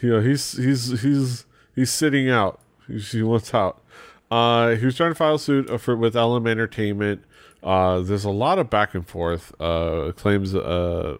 [0.00, 2.60] You know, he's he's he's he's sitting out.
[2.86, 3.82] He wants out.
[4.30, 7.22] Uh, he was trying to file suit uh, for with LM Entertainment.
[7.62, 9.52] Uh, there's a lot of back and forth.
[9.60, 11.16] Uh, claims uh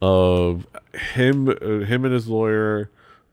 [0.00, 0.66] of
[1.14, 1.46] him
[1.84, 2.90] him and his lawyer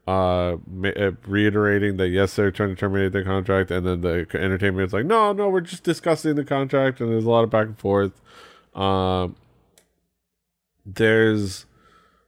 [0.07, 4.85] uh, uh, reiterating that yes, they're trying to terminate the contract, and then the entertainment
[4.87, 7.65] is like, no, no, we're just discussing the contract, and there's a lot of back
[7.65, 8.21] and forth.
[8.75, 9.35] Um,
[10.85, 11.65] there's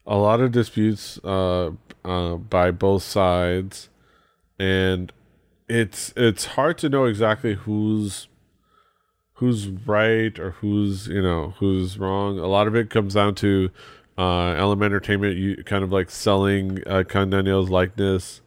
[0.08, 1.72] a lot of disputes uh,
[2.04, 3.90] uh, by both sides,
[4.58, 5.12] and
[5.70, 8.28] it's it's hard to know exactly who's
[9.34, 12.40] who's right or who's you know who's wrong.
[12.40, 13.70] A lot of it comes down to
[14.18, 18.42] uh, LM Entertainment, you kind of like selling uh, Kang Daniel's likeness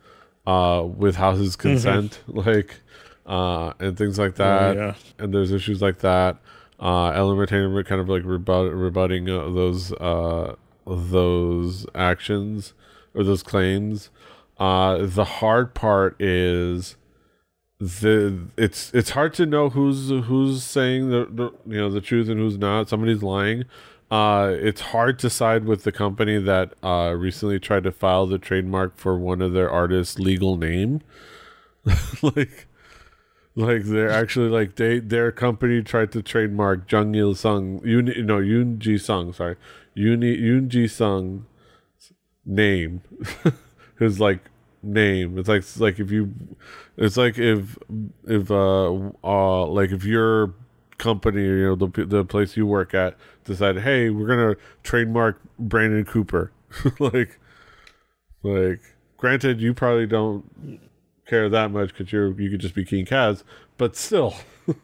[0.47, 1.69] uh, House's his Mm-hmm.
[1.69, 2.81] consent, like
[3.27, 4.77] uh, and things like that.
[4.77, 4.95] yeah.
[5.19, 6.39] And there's issues like that.
[6.81, 10.55] Uh, LM Entertainment kind of like rebut- rebutting uh, those uh,
[10.87, 12.73] those actions
[13.15, 14.11] or those claims.
[14.59, 16.97] Uh, the hard part is
[17.79, 22.29] the it's it's hard to know who's who's saying the, the you know the truth
[22.29, 22.89] and who's not.
[22.89, 23.65] Somebody's lying.
[24.11, 28.39] Uh, it's hard to side with the company that uh, recently tried to file the
[28.39, 31.01] trademark for one of their artists' legal name.
[32.23, 32.67] like,
[33.55, 38.39] like they're actually like they their company tried to trademark Jung Il Sung, Yoon no
[38.39, 39.57] Yoon Ji Sung, sorry,
[39.97, 41.47] Yoon Yoon Ji Sung
[42.45, 43.03] name,
[43.99, 44.51] his like
[44.83, 45.39] name.
[45.39, 46.33] It's like it's like if you,
[46.97, 47.79] it's like if
[48.27, 48.93] if uh
[49.23, 50.55] uh like if your
[50.99, 53.17] company you know the the place you work at
[53.51, 56.53] decided hey we're gonna trademark Brandon Cooper.
[57.01, 57.39] Like
[58.43, 58.81] like
[59.17, 60.81] granted you probably don't
[61.27, 63.43] care that much because you're you could just be King Kaz
[63.77, 64.35] but still.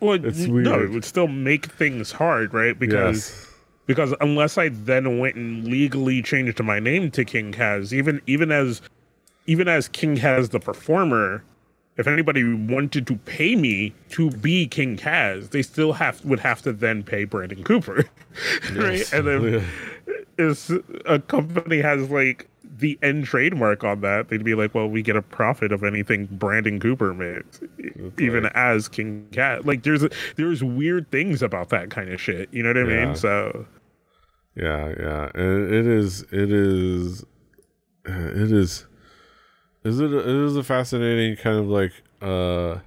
[0.00, 2.78] Well, It's n- no, it would still make things hard, right?
[2.78, 3.52] Because yes
[3.86, 8.50] because unless I then went and legally changed my name to King Kaz, even even
[8.50, 8.82] as
[9.46, 11.44] even as King Kaz the performer,
[11.96, 16.62] if anybody wanted to pay me to be King Kaz, they still have would have
[16.62, 18.04] to then pay Brandon Cooper,
[18.74, 18.98] right?
[18.98, 19.12] Yes.
[19.12, 19.64] And then
[20.38, 20.70] if
[21.06, 25.16] a company has like the end trademark on that, they'd be like, well, we get
[25.16, 27.60] a profit of anything Brandon Cooper makes,
[28.18, 28.52] even right.
[28.54, 29.64] as King Cat.
[29.64, 30.04] Like there's
[30.36, 32.52] there's weird things about that kind of shit.
[32.52, 33.06] You know what I Yeah.
[33.06, 33.16] mean?
[33.16, 33.66] So
[34.54, 35.30] Yeah, yeah.
[35.34, 37.24] And it is it is
[38.04, 38.86] it is
[39.86, 42.78] is it it is a fascinating kind of like uh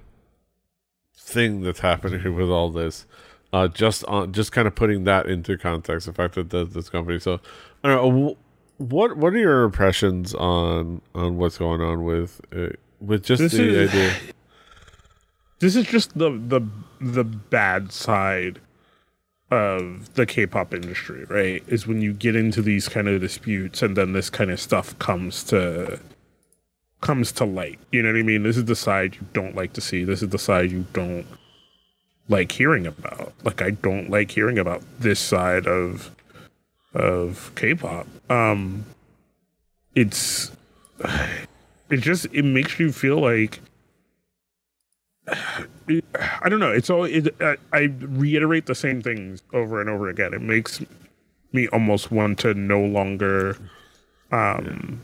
[1.16, 3.06] thing that's happening with all this.
[3.52, 6.88] Uh just on just kind of putting that into context, the fact that the, this
[6.88, 7.40] company so
[7.84, 8.36] I don't know
[8.78, 12.68] what what are your impressions on on what's going on with uh,
[13.00, 14.12] with just This the is- idea
[15.58, 16.60] this is just the the
[17.00, 18.60] the bad side
[19.50, 21.64] of the K-pop industry, right?
[21.66, 24.96] Is when you get into these kind of disputes and then this kind of stuff
[25.00, 25.98] comes to
[27.00, 27.78] comes to light.
[27.92, 28.42] You know what I mean?
[28.42, 30.04] This is the side you don't like to see.
[30.04, 31.26] This is the side you don't
[32.28, 33.32] like hearing about.
[33.42, 36.10] Like I don't like hearing about this side of
[36.94, 38.06] of K-pop.
[38.30, 38.86] Um
[39.94, 40.52] it's
[41.90, 43.60] it just it makes you feel like
[45.28, 46.72] I don't know.
[46.72, 50.34] It's all it, I, I reiterate the same things over and over again.
[50.34, 50.80] It makes
[51.52, 53.56] me almost want to no longer
[54.30, 55.00] um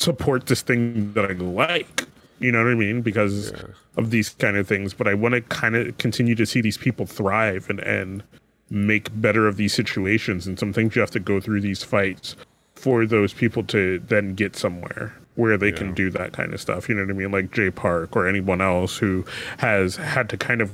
[0.00, 2.06] support this thing that I like.
[2.38, 3.02] You know what I mean?
[3.02, 3.52] Because
[3.96, 4.94] of these kind of things.
[4.94, 8.22] But I want to kind of continue to see these people thrive and and
[8.70, 10.46] make better of these situations.
[10.46, 12.36] And some things you have to go through these fights
[12.76, 16.88] for those people to then get somewhere where they can do that kind of stuff.
[16.88, 17.30] You know what I mean?
[17.30, 19.24] Like Jay Park or anyone else who
[19.58, 20.70] has had to kind of.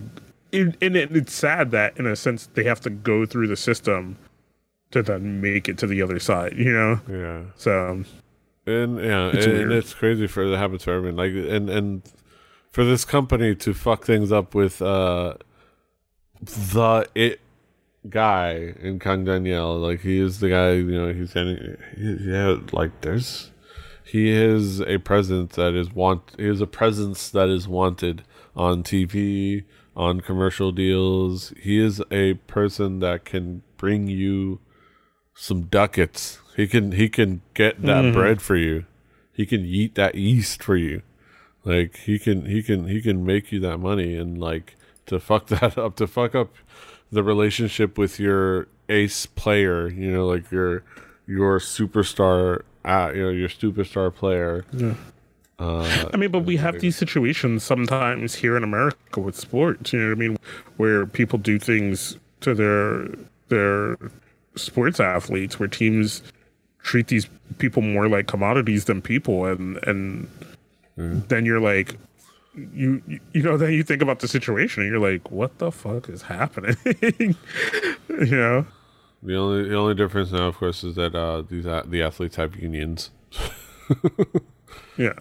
[0.53, 3.57] And and it, it's sad that, in a sense, they have to go through the
[3.57, 4.17] system
[4.93, 6.57] to then make it to the other side.
[6.57, 8.07] You know, yeah so um,
[8.67, 9.73] And yeah, It's and, weird.
[9.73, 11.17] it's crazy for that happens for everyone.
[11.17, 12.03] Like and and
[12.71, 15.35] for this company to fuck things up with uh
[16.43, 17.41] the it
[18.11, 22.57] guy in Kang Daniel, like he is the guy, you know, he's getting he, yeah,
[22.73, 23.51] like there's
[24.05, 28.23] he is a presence that is want he is a presence that is wanted
[28.55, 29.65] on TV,
[29.97, 31.53] on commercial deals.
[31.61, 34.61] He is a person that can bring you
[35.35, 36.39] some ducats.
[36.57, 38.87] He can he can get that bread for you.
[39.33, 41.03] He can eat that yeast for you.
[41.65, 44.75] Like he can he can he can make you that money and like
[45.07, 46.55] to fuck that up to fuck up
[47.13, 50.83] the relationship with your ace player, you know, like your
[51.27, 54.65] your superstar uh, you know, your superstar player.
[55.59, 59.93] Uh, I mean, but we have these situations sometimes here in America with sports.
[59.93, 60.39] You know what I mean,
[60.77, 63.09] where people do things to their
[63.49, 63.99] their
[64.55, 66.23] sports athletes, where teams
[66.87, 67.27] treat these
[67.59, 70.29] people more like commodities than people, and and
[71.29, 71.97] then you're like,
[72.55, 76.09] you you- know, then you think about the situation, and you're like, what the fuck
[76.09, 76.77] is happening?
[78.09, 78.67] you know.
[79.23, 82.37] the only the only difference now, of course, is that uh, these a- the athletes
[82.37, 83.11] have unions.
[84.97, 85.13] yeah.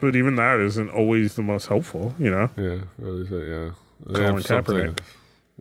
[0.00, 2.50] But even that isn't always the most helpful, you know.
[2.56, 3.70] Yeah, really, so, yeah.
[4.14, 5.00] Colin Yeah, Kaepernick.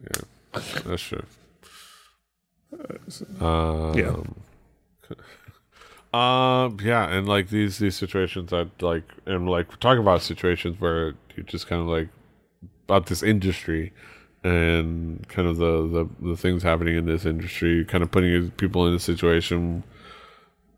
[0.03, 0.21] Yeah,
[0.85, 1.23] that's true.
[3.39, 4.15] Um, yeah.
[6.13, 6.77] Um.
[6.81, 11.15] Yeah, and like these these situations, I like and like we're talking about situations where
[11.35, 12.07] you just kind of like
[12.85, 13.91] about this industry
[14.43, 18.87] and kind of the the the things happening in this industry, kind of putting people
[18.87, 19.83] in a situation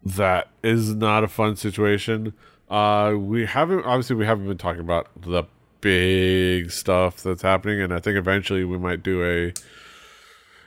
[0.03, 2.33] that is not a fun situation.
[2.69, 5.43] Uh, we haven't obviously we haven't been talking about the
[5.81, 9.53] big stuff that's happening, and I think eventually we might do a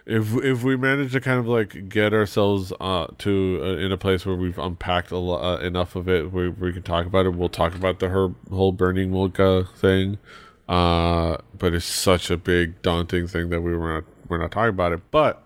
[0.04, 3.96] if if we manage to kind of like get ourselves uh to uh, in a
[3.96, 7.26] place where we've unpacked a lo- uh, enough of it where we can talk about
[7.26, 7.34] it.
[7.34, 10.18] We'll talk about the her whole burning Wilka thing.
[10.68, 14.70] Uh but it's such a big daunting thing that we were not we're not talking
[14.70, 15.00] about it.
[15.10, 15.42] But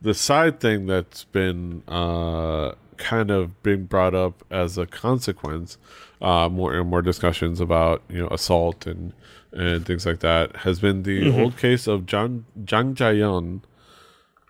[0.00, 5.78] the side thing that's been uh kind of being brought up as a consequence
[6.22, 9.12] uh more and more discussions about you know assault and
[9.52, 13.62] and things like that has been the old case of John Jang Jae-yeon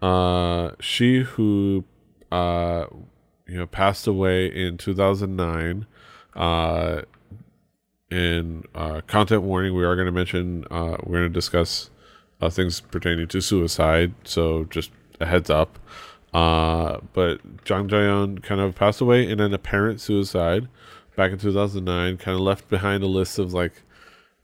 [0.03, 1.85] uh she who
[2.31, 2.87] uh
[3.47, 5.87] you know passed away in 2009
[6.35, 7.03] uh
[8.11, 11.91] in uh content warning we are going to mention uh we're going to discuss
[12.41, 14.91] uh, things pertaining to suicide so just
[15.21, 15.79] a heads up.
[16.33, 20.69] Uh but Jang Jae-yeon kind of passed away in an apparent suicide
[21.17, 23.83] back in 2009 kind of left behind a list of like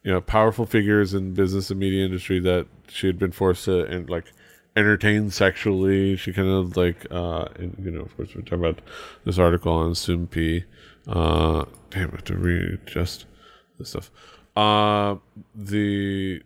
[0.03, 3.85] you know powerful figures in business and media industry that she had been forced to
[3.85, 4.33] and like
[4.77, 6.17] entertain sexually.
[6.17, 8.81] She kind of like uh and, you know of course we're talking about
[9.25, 10.65] this article on Soompi
[11.09, 13.27] uh damn I have to readjust
[13.79, 14.11] this stuff.
[14.57, 15.17] Uh
[15.55, 16.43] the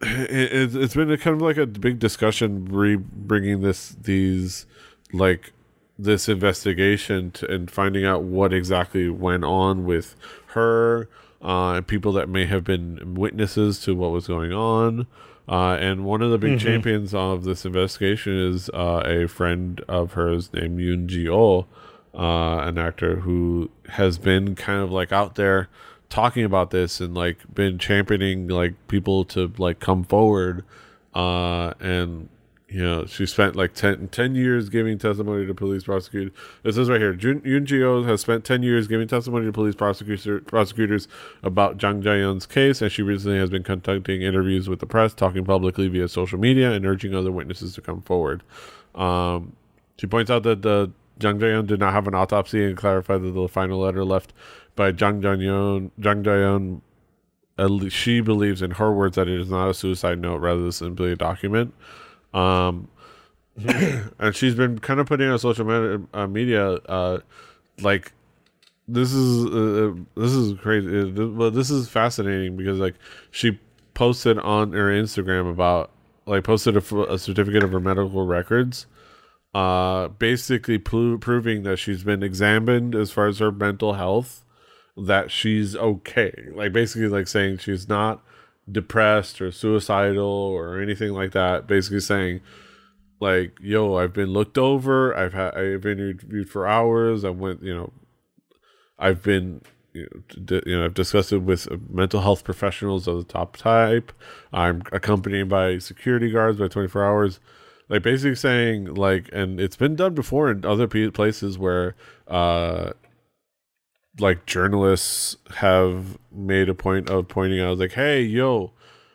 [0.00, 4.66] it, it's- it's been a kind of like a big discussion re bringing this these
[5.12, 5.52] like
[5.98, 10.14] this investigation to, and finding out what exactly went on with
[10.48, 11.08] her
[11.42, 15.08] uh, people that may have been witnesses to what was going on.
[15.48, 20.12] Uh, and one of the big champions of this investigation is uh, a friend of
[20.12, 21.66] hers named Yoon Ji Oh,
[22.14, 25.68] uh, an actor who has been kind of like out there
[26.10, 30.64] talking about this and like been championing like people to like come forward.
[31.14, 32.28] Uh, and
[32.70, 36.32] you know, she spent like 10, 10 years giving testimony to police prosecutors.
[36.62, 40.40] This is right here, Jun, Yoon has spent 10 years giving testimony to police prosecutor,
[40.40, 41.08] prosecutors
[41.42, 45.46] about Jang Jae-yeon's case, and she recently has been conducting interviews with the press, talking
[45.46, 48.42] publicly via social media, and urging other witnesses to come forward.
[48.94, 49.56] Um,
[49.98, 53.30] she points out that the Jang Jae-yeon did not have an autopsy and clarified that
[53.30, 54.34] the final letter left
[54.76, 56.82] by Jang Jae-yeon, Jang Jae-yeon
[57.90, 61.10] she believes in her words that it is not a suicide note rather than simply
[61.10, 61.74] a document
[62.34, 62.88] um
[64.18, 67.18] and she's been kind of putting on social media, uh, media uh
[67.80, 68.12] like
[68.86, 70.88] this is uh, this is crazy.
[70.88, 72.94] Uh, th- well this is fascinating because like
[73.30, 73.58] she
[73.94, 75.90] posted on her instagram about
[76.26, 78.86] like posted a certificate of her medical records
[79.54, 84.44] uh basically pro- proving that she's been examined as far as her mental health
[84.98, 86.32] that she's okay.
[86.54, 88.22] Like basically like saying she's not
[88.70, 92.40] depressed or suicidal or anything like that basically saying
[93.20, 97.62] like yo i've been looked over i've had i've been interviewed for hours i went
[97.62, 97.92] you know
[98.98, 99.60] i've been
[99.92, 103.24] you know, d- you know i've discussed it with uh, mental health professionals of the
[103.24, 104.12] top type.
[104.52, 107.40] I'm accompanied by security guards by 24 hours.
[107.88, 111.96] Like basically saying like and it's been done before in other places where
[112.26, 112.92] uh
[114.20, 118.72] like journalists have made a point of pointing out like hey yo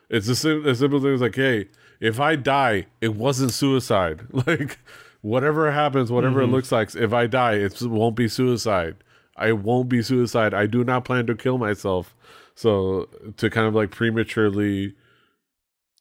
[0.10, 1.68] it's a, sim- a simple thing is like hey
[2.00, 4.22] if i die it wasn't suicide.
[4.48, 4.80] Like
[5.22, 6.56] whatever happens whatever it mm-hmm.
[6.56, 8.98] looks like if i die it won't be suicide.
[9.36, 10.54] I won't be suicide.
[10.54, 12.16] I do not plan to kill myself.
[12.56, 14.94] So to kind of like prematurely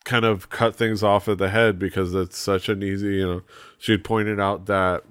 [0.05, 3.43] kind of cut things off at the head because it's such an easy you know
[3.79, 5.05] she'd pointed out that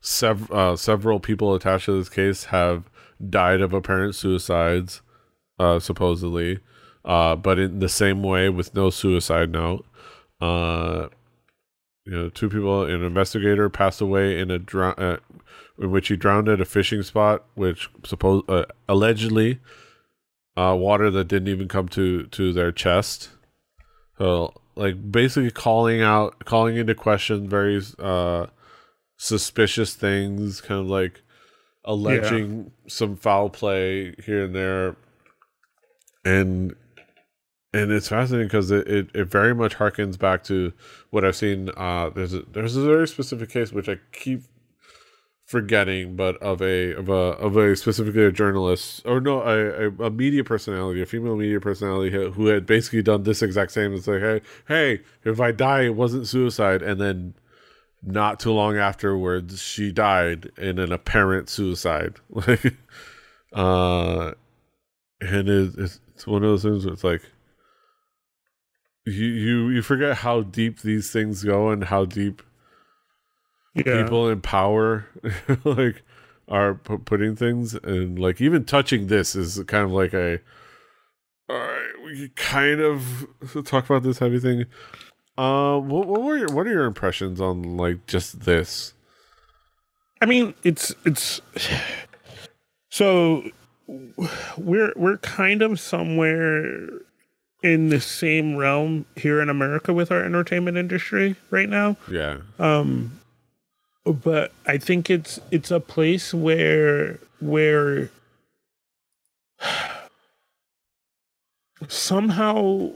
[0.00, 2.90] sev- uh, several people attached to this case have
[3.28, 5.02] died of apparent suicides,
[5.58, 6.60] uh, supposedly,
[7.04, 9.84] uh, but in the same way with no suicide note.
[10.40, 11.08] Uh,
[12.04, 15.16] you know, two people, an investigator passed away in a drown, uh,
[15.78, 19.58] in which he drowned at a fishing spot, which suppose uh, allegedly,
[20.56, 23.30] uh, water that didn't even come to to their chest.
[24.18, 28.46] So, like, basically calling out, calling into question very uh
[29.16, 31.22] suspicious things, kind of like
[31.84, 34.96] alleging some foul play here and there,
[36.24, 36.74] and
[37.72, 40.72] and it's fascinating because it, it, it very much harkens back to
[41.10, 41.70] what I've seen.
[41.76, 44.42] Uh, there's a, there's a very specific case which I keep
[45.44, 50.06] forgetting, but of a of a of a specifically a journalist or no a, a,
[50.06, 53.94] a media personality, a female media personality who, who had basically done this exact same.
[53.94, 57.34] It's like, hey, hey, if I die, it wasn't suicide, and then
[58.06, 62.14] not too long afterwards, she died in an apparent suicide.
[62.30, 62.74] Like,
[63.52, 64.32] uh,
[65.20, 67.22] and it, it's, one of those things where it's like
[69.06, 72.42] you you you forget how deep these things go and how deep
[73.74, 74.02] Yeah.
[74.02, 75.06] people in power
[75.64, 76.02] like
[76.48, 80.40] are pu- putting things and like even touching this is kind of like a
[81.48, 83.26] all right we kind of
[83.64, 84.64] talk about this heavy thing
[85.38, 88.92] uh what, what were your what are your impressions on like just this
[90.20, 91.40] I mean, it's it's
[92.90, 93.44] so
[94.56, 96.88] we're we're kind of somewhere
[97.62, 101.96] in the same realm here in America with our entertainment industry right now.
[102.10, 103.20] yeah Um
[104.04, 108.10] but I think it's it's a place where where
[111.88, 112.92] somehow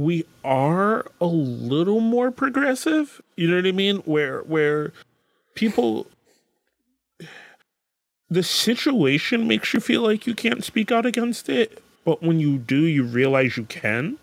[0.00, 3.20] we are a little more progressive.
[3.36, 3.96] You know what I mean?
[3.98, 4.92] Where where
[5.54, 6.06] people
[8.30, 12.58] the situation makes you feel like you can't speak out against it, but when you
[12.58, 14.18] do, you realize you can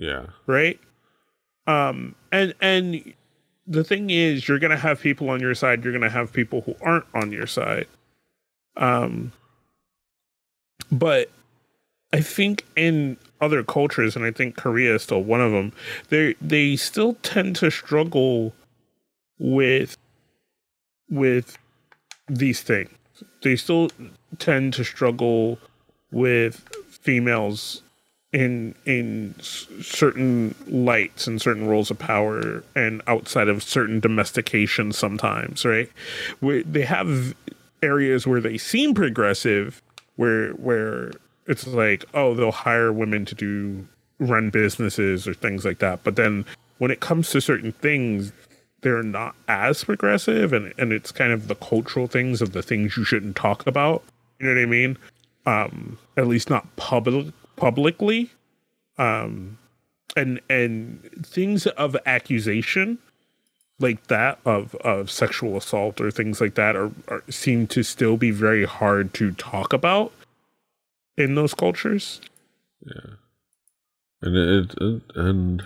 [0.00, 0.80] yeah right
[1.66, 3.12] um and and
[3.66, 6.74] the thing is you're gonna have people on your side you're gonna have people who
[6.80, 7.86] aren't on your side
[8.78, 9.30] um
[10.90, 11.30] but
[12.12, 15.72] i think in other cultures and i think korea is still one of them
[16.08, 18.52] they they still tend to struggle
[19.38, 19.96] with
[21.10, 21.58] with
[22.30, 22.90] these things.
[23.42, 23.90] They still
[24.38, 25.58] tend to struggle
[26.12, 27.82] with females
[28.32, 35.64] in in certain lights and certain roles of power and outside of certain domestication sometimes
[35.64, 35.90] right?
[36.38, 37.34] Where they have
[37.82, 39.82] areas where they seem progressive
[40.14, 41.10] where where
[41.50, 43.86] it's like oh they'll hire women to do
[44.20, 46.04] run businesses or things like that.
[46.04, 46.44] But then
[46.78, 48.32] when it comes to certain things
[48.82, 52.96] they're not as progressive and and it's kind of the cultural things of the things
[52.96, 54.02] you shouldn't talk about.
[54.38, 54.96] You know what i mean?
[55.44, 58.30] Um at least not public publicly.
[58.96, 59.58] Um
[60.16, 62.98] and and things of accusation
[63.80, 68.16] like that of of sexual assault or things like that are, are seem to still
[68.16, 70.12] be very hard to talk about
[71.20, 72.20] in those cultures
[72.84, 73.14] Yeah,
[74.22, 75.62] and it, it and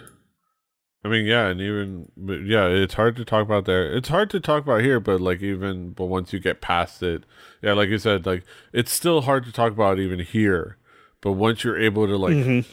[1.05, 2.11] I mean, yeah, and even
[2.47, 3.95] yeah, it's hard to talk about there.
[3.95, 7.25] It's hard to talk about here, but like even but once you get past it,
[7.61, 10.79] yeah, like you said, like it's still hard to talk about even here.
[11.21, 12.65] But once you're able to like Mhm.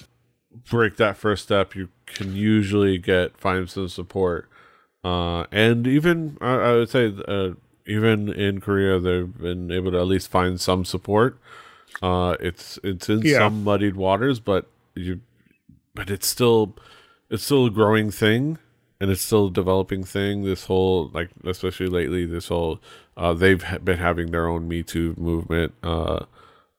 [0.69, 4.47] break that first step, you can usually get find some support.
[5.03, 7.49] Uh, and even I, I would say, uh,
[7.85, 11.37] even in Korea, they've been able to at least find some support.
[12.01, 13.39] Uh, it's it's in Yeah.
[13.39, 15.21] some muddied waters, but you,
[15.93, 16.75] but it's still
[17.29, 18.57] it's still a growing thing
[18.99, 20.43] and it's still a developing thing.
[20.43, 22.79] This whole like especially lately this whole
[23.17, 26.25] uh they've been having their own me too movement uh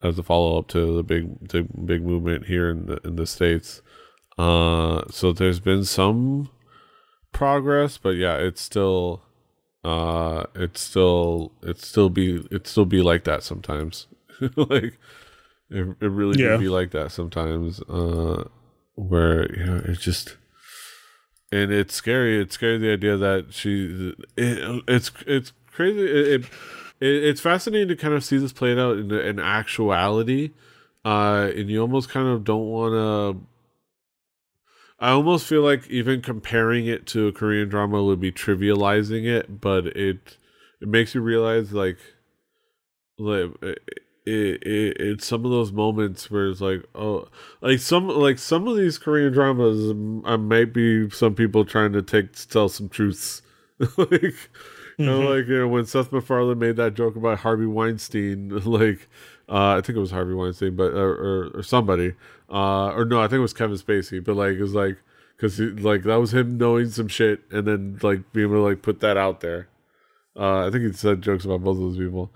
[0.02, 1.38] as a follow-up to the big
[1.86, 3.80] big movement here in the in the states.
[4.38, 6.48] Uh so there's been some
[7.32, 9.22] progress but yeah it's still
[9.84, 14.06] uh it's still it's still be it still be like that sometimes
[14.56, 14.98] like
[15.70, 16.56] it, it really Yeah.
[16.56, 18.44] do be like that sometimes uh
[18.94, 20.36] where you know it's just
[21.50, 22.40] and it's scary.
[22.40, 26.00] It's scary the idea that she it, it's it's crazy.
[26.00, 26.40] It, it,
[27.00, 30.50] it it's fascinating to kind of see this played out in, in actuality.
[31.04, 33.46] Uh and you almost kind of don't want to
[34.98, 39.60] I almost feel like even comparing it to a Korean drama would be trivializing it,
[39.60, 40.36] but it
[40.80, 41.98] it makes you realize like
[43.18, 43.50] like
[44.24, 47.28] it, it, it it's some of those moments where it's like oh
[47.60, 49.90] like some like some of these Korean dramas
[50.24, 53.42] uh, might be some people trying to take to tell some truths.
[53.96, 54.22] Like
[54.98, 59.08] you know like you know when Seth MacFarlane made that joke about Harvey Weinstein like
[59.48, 62.12] uh I think it was Harvey Weinstein but or or, or somebody
[62.48, 64.98] uh or no I think it was Kevin Spacey but like it was like
[65.42, 68.82] because like that was him knowing some shit and then like being able to like
[68.82, 69.68] put that out there.
[70.36, 72.30] Uh, I think he said jokes about both of those people.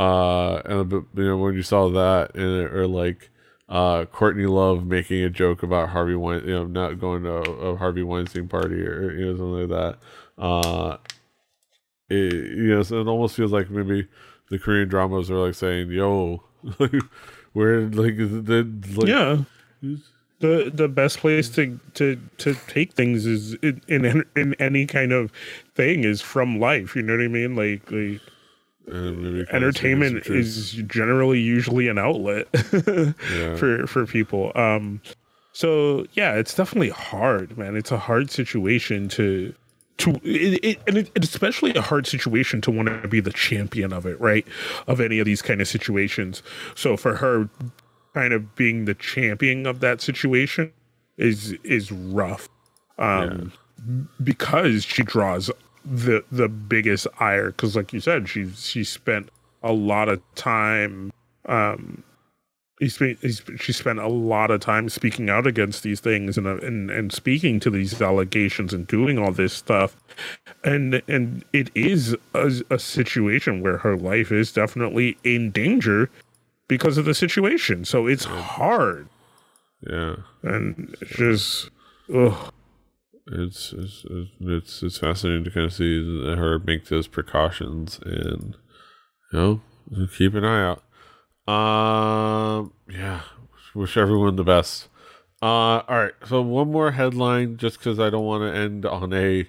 [0.00, 3.28] Uh, and you know when you saw that, and or like
[3.68, 7.42] uh, Courtney Love making a joke about Harvey Wein, you know, not going to a,
[7.42, 9.98] a Harvey Weinstein party or you know something like
[10.38, 10.42] that.
[10.42, 10.96] Uh,
[12.08, 14.08] it, you know, so it almost feels like maybe
[14.48, 16.44] the Korean dramas are like saying, "Yo,
[17.52, 18.66] we're like the
[18.96, 19.42] like, yeah
[20.40, 25.12] the the best place to to to take things is in in, in any kind
[25.12, 25.30] of
[25.74, 26.96] thing is from life.
[26.96, 27.54] You know what I mean?
[27.54, 28.20] Like like
[28.90, 32.48] entertainment is generally usually an outlet
[33.32, 33.56] yeah.
[33.56, 34.52] for for people.
[34.54, 35.00] Um,
[35.52, 37.76] so yeah, it's definitely hard, man.
[37.76, 39.54] It's a hard situation to
[39.98, 43.32] to it, it, and it, it's especially a hard situation to want to be the
[43.32, 44.46] champion of it, right?
[44.86, 46.42] Of any of these kind of situations.
[46.74, 47.48] So for her,
[48.14, 50.72] kind of being the champion of that situation
[51.16, 52.48] is is rough,
[52.98, 53.52] um,
[53.86, 54.02] yeah.
[54.22, 55.50] because she draws
[55.84, 57.50] the the biggest ire.
[57.50, 59.30] Because like you said, she she spent
[59.62, 61.12] a lot of time
[61.46, 62.02] um
[62.80, 66.90] he's, he's she spent a lot of time speaking out against these things and, and
[66.90, 69.96] and speaking to these allegations and doing all this stuff
[70.64, 76.10] and and it is a, a situation where her life is definitely in danger
[76.66, 79.06] because of the situation so it's hard
[79.88, 81.70] yeah and it's just
[82.14, 82.52] ugh.
[83.32, 84.04] It's, it's
[84.40, 88.56] it's it's fascinating to kind of see her make those precautions and
[89.32, 89.60] you know
[90.16, 90.82] keep an eye out
[91.50, 93.22] um, yeah,
[93.74, 94.88] wish everyone the best.
[95.42, 96.12] Uh, all right.
[96.26, 99.48] So one more headline, just because I don't want to end on a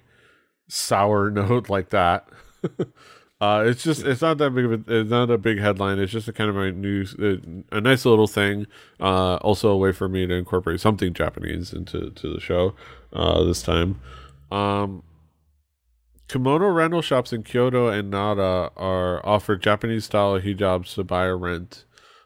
[0.68, 2.28] sour note like that.
[3.42, 6.00] uh, it's just it's not that big of a it's not a big headline.
[6.00, 7.40] It's just a kind of a news a,
[7.72, 8.66] a nice little thing.
[9.00, 12.74] Uh, also a way for me to incorporate something Japanese into to the show.
[13.14, 14.00] Uh, this time.
[14.52, 15.04] Um,
[16.28, 21.38] Kimono rental shops in Kyoto and Nara are offered Japanese style hijabs to buy or
[21.38, 21.84] rent.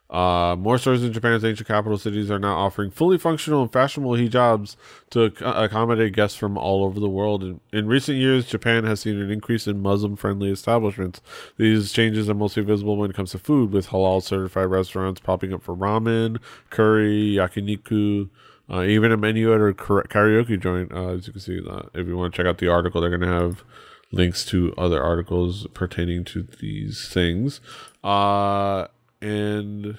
[0.07, 4.11] Uh, more stores in Japan's ancient capital cities are now offering fully functional and fashionable
[4.11, 4.75] hijabs
[5.09, 7.43] to ac- accommodate guests from all over the world.
[7.43, 11.21] In, in, recent years, Japan has seen an increase in Muslim friendly establishments.
[11.57, 15.51] These changes are mostly visible when it comes to food, with halal certified restaurants popping
[15.51, 16.37] up for ramen,
[16.69, 18.29] curry, yakiniku,
[18.69, 20.91] uh, even a menu at a karaoke joint.
[20.91, 23.09] Uh, as you can see, uh, if you want to check out the article, they're
[23.09, 23.63] going to have
[24.11, 27.59] links to other articles pertaining to these things.
[28.03, 28.87] Uh,
[29.21, 29.97] and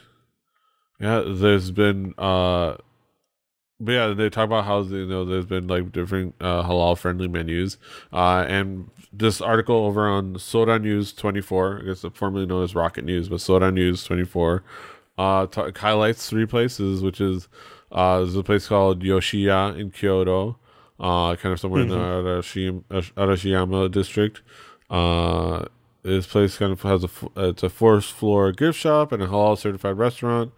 [1.01, 2.77] yeah, there's been uh
[3.79, 7.29] but yeah, they talk about how you know there's been like different uh, halal friendly
[7.29, 7.77] menus,
[8.13, 13.05] uh, and this article over on Sora News 24, I guess formerly known as Rocket
[13.05, 14.63] News, but Sora News 24,
[15.19, 17.49] uh, t- highlights three places, which is
[17.93, 20.59] uh, there's a place called Yoshiya in Kyoto,
[20.99, 21.93] uh, kind of somewhere mm-hmm.
[21.93, 24.43] in the Arashiyama, Arashiyama district.
[24.91, 25.67] Uh,
[26.03, 29.59] this place kind of has a it's a fourth floor gift shop and a halal
[29.59, 30.53] certified restaurant.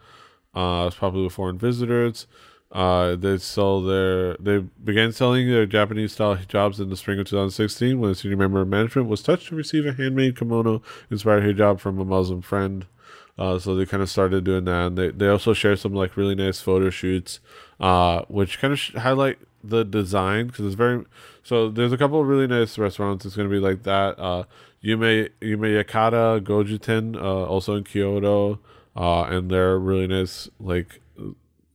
[0.54, 2.26] Uh, it's popular with foreign visitors.
[2.70, 7.26] Uh, they sell their they began selling their Japanese style hijabs in the spring of
[7.26, 11.44] 2016 when a senior member of management was touched to receive a handmade kimono inspired
[11.44, 12.86] hijab from a Muslim friend.
[13.38, 16.16] Uh, so they kind of started doing that, and they they also share some like
[16.16, 17.40] really nice photo shoots,
[17.78, 21.04] uh, which kind of sh- highlight the design because it's very.
[21.42, 23.24] So there's a couple of really nice restaurants.
[23.24, 24.18] It's going to be like that.
[24.18, 24.44] Uh,
[24.84, 28.58] Yume Yume Yakata Gojuten, uh, also in Kyoto,
[28.96, 31.00] uh, and they're really nice, like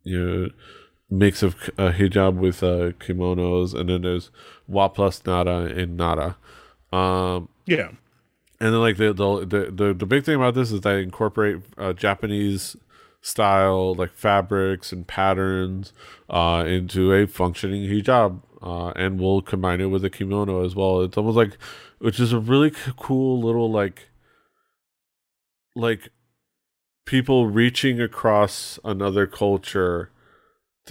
[0.03, 0.49] you know,
[1.09, 4.31] mix of uh, hijab with uh, kimonos, and then there's
[4.67, 6.37] Wa Plus Nara in Nara.
[6.91, 7.91] Um, yeah,
[8.63, 9.45] and then like the the
[9.75, 12.77] the the, big thing about this is they incorporate uh, Japanese
[13.19, 15.91] style like fabrics and patterns
[16.29, 21.01] uh, into a functioning hijab, uh, and we'll combine it with a kimono as well.
[21.01, 21.57] It's almost like
[21.99, 24.07] which is a really cool little like
[25.75, 26.07] like
[27.05, 30.09] people reaching across another culture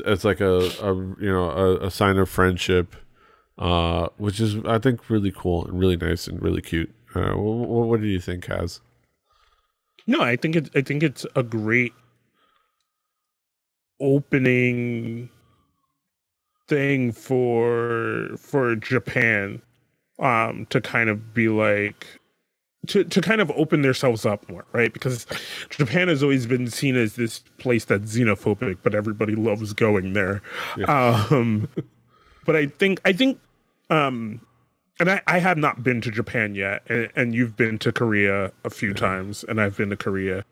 [0.04, 2.96] as like a, a you know a, a, sign of friendship
[3.58, 7.88] uh which is i think really cool and really nice and really cute uh, what,
[7.88, 8.80] what do you think has
[10.06, 11.92] no i think it i think it's a great
[14.00, 15.28] opening
[16.68, 19.60] thing for for japan
[20.18, 22.20] um, to kind of be like
[22.88, 24.92] to to kind of open themselves up more, right?
[24.92, 25.26] Because
[25.70, 30.42] Japan has always been seen as this place that's xenophobic, but everybody loves going there.
[30.76, 31.24] Yeah.
[31.30, 31.68] Um,
[32.44, 33.40] but I think I think,
[33.90, 34.40] um,
[35.00, 38.52] and I, I have not been to Japan yet, and, and you've been to Korea
[38.64, 38.94] a few yeah.
[38.94, 40.44] times, and I've been to Korea.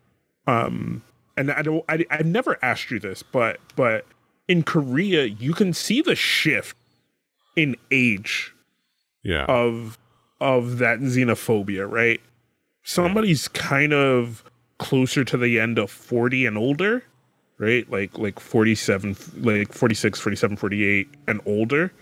[0.46, 1.02] Um,
[1.36, 4.06] and I don't, I, I've never asked you this, but but
[4.48, 6.76] in Korea, you can see the shift
[7.56, 8.52] in age
[9.22, 9.44] yeah.
[9.44, 9.98] of
[10.40, 12.20] of that xenophobia right?
[12.82, 14.42] Somebody's kind of
[14.78, 17.04] closer to the end of 40 and older
[17.58, 17.88] right?
[17.90, 21.92] Like like 47 like 46 47 48 and older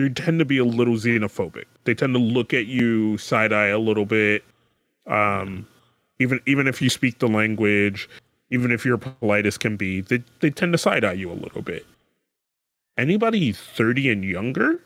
[0.00, 1.66] they tend to be a little xenophobic.
[1.84, 4.42] They tend to look at you side eye a little bit.
[5.06, 5.66] Um
[6.18, 8.08] even even if you speak the language
[8.50, 11.34] even if you're polite as can be they, they tend to side eye you a
[11.34, 11.84] little bit.
[12.96, 14.80] Anybody 30 and younger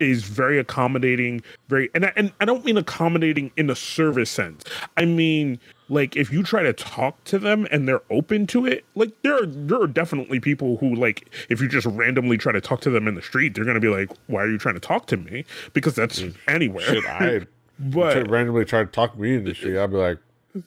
[0.00, 4.64] is very accommodating very and I, and I don't mean accommodating in a service sense.
[4.98, 5.58] I mean
[5.90, 9.42] like if you try to talk to them and they're open to it like there
[9.42, 12.90] are there are definitely people who like if you just randomly try to talk to
[12.90, 15.16] them in the street they're gonna be like why are you trying to talk to
[15.16, 15.44] me
[15.74, 16.34] because that's mm.
[16.48, 17.40] anywhere Shit, I
[17.78, 19.78] but randomly try to talk to me in the street.
[19.78, 20.18] I'd be like,
[20.54, 20.62] Yeah.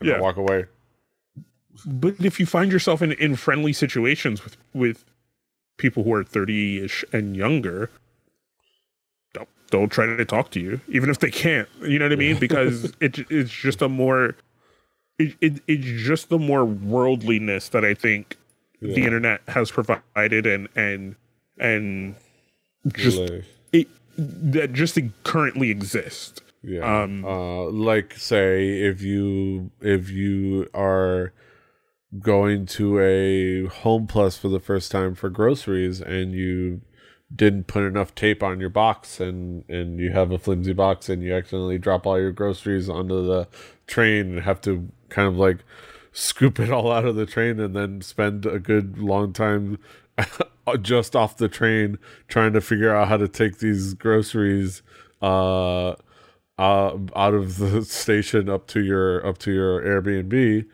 [0.00, 0.66] yeah, walk away.
[1.84, 5.04] but if you find yourself in, in friendly situations with with
[5.76, 7.90] people who are 30ish and younger
[9.32, 12.16] don't don't try to talk to you even if they can't you know what i
[12.16, 14.36] mean because it, it's just a more
[15.18, 18.36] it, it, it's just the more worldliness that i think
[18.80, 21.16] the internet has provided and and
[21.58, 22.16] and
[22.88, 23.88] just Like, it,
[24.18, 26.40] that just currently exists.
[26.62, 27.02] yeah.
[27.02, 31.32] um, uh, like say if you if you are
[32.20, 36.82] going to a Homeplus for the first time for groceries and you
[37.34, 41.22] didn't put enough tape on your box and and you have a flimsy box and
[41.22, 43.48] you accidentally drop all your groceries onto the
[43.86, 45.58] train and have to kind of like
[46.12, 49.78] scoop it all out of the train and then spend a good long time
[50.80, 51.98] just off the train
[52.28, 54.82] trying to figure out how to take these groceries
[55.20, 55.94] uh,
[56.56, 60.64] uh out of the station up to your up to your Airbnb.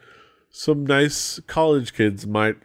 [0.50, 2.56] Some nice college kids might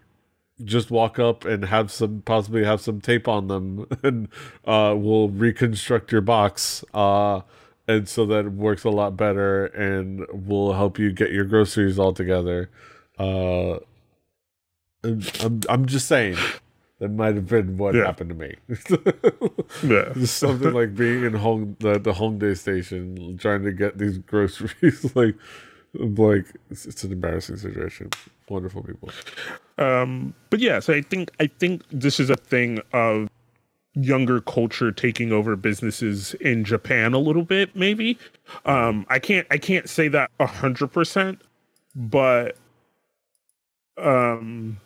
[0.64, 4.30] just walk up and have some possibly have some tape on them and
[4.65, 7.41] uh will reconstruct your box uh
[7.88, 12.14] and so that works a lot better and will help you get your groceries all
[12.14, 12.69] together.
[13.19, 13.80] Uh
[15.03, 16.36] I'm, I'm, just saying
[16.98, 18.06] that might have been what Yeah.
[18.06, 18.56] happened to me.
[19.84, 20.14] Yeah.
[20.26, 25.36] Something like being in home the, the Hongdae station trying to get these groceries like
[25.94, 28.10] like it's, it's an embarrassing situation
[28.50, 29.10] wonderful people.
[29.78, 33.30] Um but yeah so i think i think this is a thing of
[33.94, 38.18] younger culture taking over businesses in japan a little bit maybe.
[38.66, 41.42] Um i can't i can't say that a hundred percent
[41.96, 42.58] but
[43.98, 44.78] um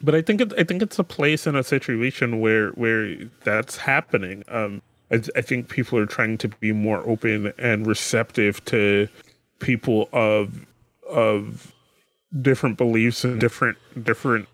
[0.00, 3.76] but i think it, i think it's a place and a situation where where that's
[3.76, 4.44] happening.
[4.48, 9.08] Um I, I think people are trying to be more open and receptive to
[9.58, 10.66] people of
[11.08, 11.72] of
[12.42, 14.48] different beliefs and different different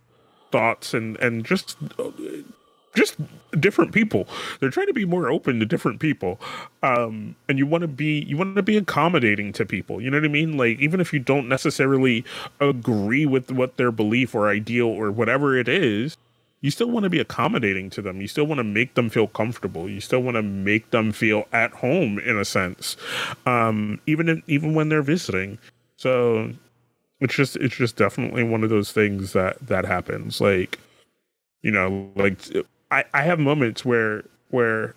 [0.52, 1.76] thoughts and and just
[2.94, 3.16] just
[3.60, 4.28] different people.
[4.60, 6.40] They're trying to be more open to different people
[6.82, 10.18] um and you want to be you want to be accommodating to people you know
[10.18, 10.56] what i mean?
[10.56, 12.24] Like even if you don't necessarily
[12.60, 16.16] agree with what their belief or ideal or whatever it is
[16.60, 18.22] you still want to be accommodating to them.
[18.22, 19.86] You still want to make them feel comfortable.
[19.86, 22.96] You still want to make them feel at home in a sense
[23.46, 25.58] um even in, even when they're visiting.
[25.96, 26.52] So
[27.24, 30.40] it's just it's just definitely one of those things that that happens.
[30.40, 30.78] Like
[31.64, 32.38] you know like
[32.92, 34.94] i i have moments where where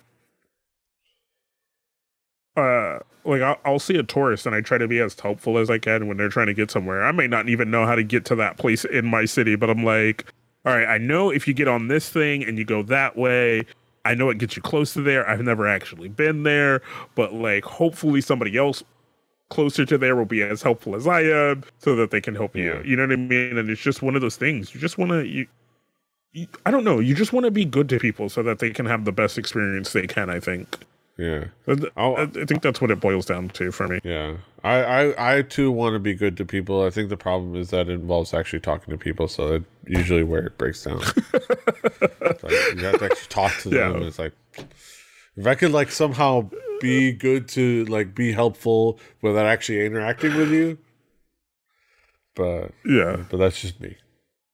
[2.56, 5.70] uh like I'll, I'll see a tourist and i try to be as helpful as
[5.70, 7.02] i can when they're trying to get somewhere.
[7.02, 9.68] I may not even know how to get to that place in my city but
[9.68, 10.32] i'm like
[10.64, 13.64] all right i know if you get on this thing and you go that way
[14.04, 15.28] i know it gets you close to there.
[15.28, 16.82] I've never actually been there
[17.14, 18.82] but like hopefully somebody else
[19.50, 22.54] closer to there will be as helpful as I am so that they can help
[22.56, 22.74] you.
[22.74, 22.82] Yeah.
[22.82, 23.56] You know what I mean?
[23.58, 24.74] And it's just one of those things.
[24.74, 25.46] You just want to
[26.66, 28.86] I don't know, you just want to be good to people so that they can
[28.86, 30.76] have the best experience they can, I think.
[31.16, 33.98] yeah uh, I, th- Oh, I think that's what it boils down to for me.
[34.04, 37.54] yeah I, I i too want to be good to people i think the problem
[37.56, 40.98] is that it involves actually talking to people so that usually where it breaks down
[41.32, 43.96] like you have to actually talk to them Yeah.
[43.96, 44.32] and it's like
[45.36, 46.48] if i could like somehow
[46.80, 50.78] be good to like be helpful without actually interacting with you
[52.34, 53.24] but Yeah.
[53.30, 53.96] but that's just me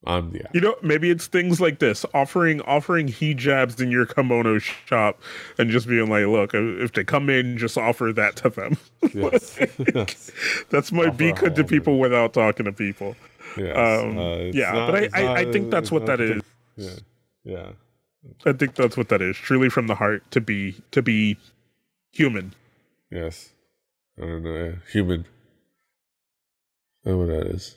[0.06, 4.58] i'm the You know, maybe it's things like this, offering offering hijabs in your kimono
[4.58, 5.20] shop
[5.58, 8.76] and just being like, look, if they come in, just offer that to them.
[9.14, 9.58] yes
[9.94, 10.30] yes
[10.70, 13.16] That's my be good to people without talking to people.
[13.56, 13.76] yes.
[13.76, 16.42] Um, Uh, yeah, not- but I, it's I, I think that's what that is.
[16.76, 16.90] yeah
[17.44, 17.70] yeah
[18.46, 19.36] I think that's what that is.
[19.36, 21.36] Truly from the heart to be to be
[22.14, 22.54] human.
[23.10, 23.50] Yes.
[24.18, 24.74] I don't know.
[24.92, 25.26] Human.
[27.04, 27.76] I don't know what that is.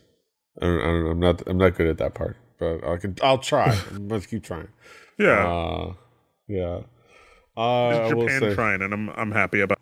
[0.62, 1.10] I don't, I don't know.
[1.12, 2.38] I'm not I'm not good at that part.
[2.60, 3.78] But I can I'll try.
[3.92, 4.70] Let's keep trying.
[5.18, 5.48] Yeah.
[5.48, 5.94] Uh
[6.48, 6.82] yeah.
[7.56, 9.80] Uh I it's will Japan say, trying and I'm I'm happy about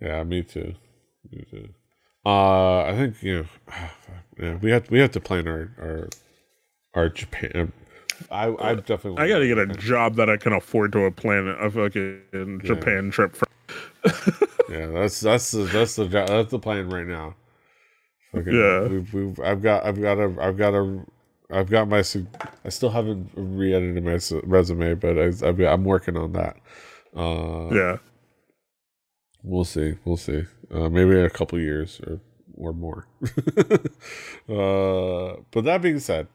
[0.00, 0.74] Yeah, me too.
[1.30, 1.68] Me too.
[2.24, 3.46] Uh I think, you know
[4.38, 6.08] yeah, we have we have to plan our our
[6.94, 7.72] our Japan
[8.30, 11.48] I I definitely I gotta get a job that I can afford to a plan
[11.48, 13.46] a fucking Japan trip for
[14.70, 17.34] Yeah, that's that's the that's the that's the plan right now.
[18.32, 18.86] Fucking, Yeah.
[18.86, 21.04] we've, we've I've got I've got a I've got a
[21.52, 21.98] I've got my.
[21.98, 26.56] I still haven't re-edited my resume, but I, am working on that.
[27.16, 27.96] Uh, yeah,
[29.42, 29.94] we'll see.
[30.04, 30.44] We'll see.
[30.72, 32.20] Uh, maybe in a couple years or
[32.56, 33.06] or more.
[34.48, 36.28] uh, but that being said,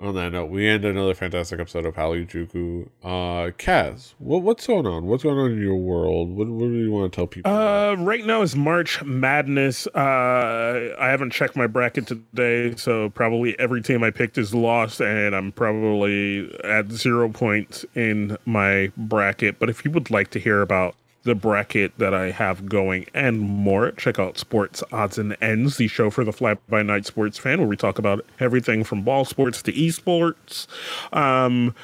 [0.00, 4.86] on that note, we end another fantastic episode of Hallyu Uh, Kaz, what, what's going
[4.86, 5.06] on?
[5.06, 6.30] What's going on in your world?
[6.30, 7.52] What, what do you want to tell people?
[7.52, 9.86] Uh, right now is March Madness.
[9.88, 15.00] Uh, I haven't checked my bracket today, so probably every team I picked is lost,
[15.00, 19.58] and I'm probably at zero points in my bracket.
[19.58, 23.40] But if you would like to hear about the bracket that I have going and
[23.40, 27.38] more, check out Sports Odds and Ends, the show for the fly by night sports
[27.38, 30.66] fan, where we talk about everything from ball sports to esports.
[31.12, 31.74] Um,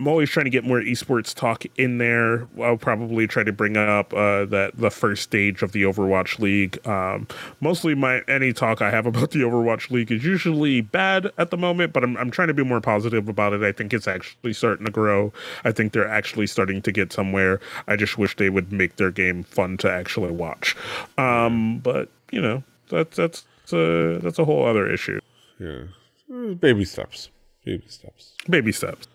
[0.00, 2.48] I'm always trying to get more esports talk in there.
[2.58, 6.84] I'll probably try to bring up uh, that the first stage of the Overwatch League.
[6.88, 7.28] Um,
[7.60, 11.58] mostly, my any talk I have about the Overwatch League is usually bad at the
[11.58, 13.62] moment, but I'm I'm trying to be more positive about it.
[13.62, 15.34] I think it's actually starting to grow.
[15.64, 17.60] I think they're actually starting to get somewhere.
[17.86, 20.74] I just wish they would make their game fun to actually watch.
[21.18, 23.44] Um, but you know, that's that's
[23.74, 25.20] a, that's a whole other issue.
[25.58, 27.28] Yeah, baby steps.
[27.66, 28.32] Baby steps.
[28.48, 29.06] Baby steps.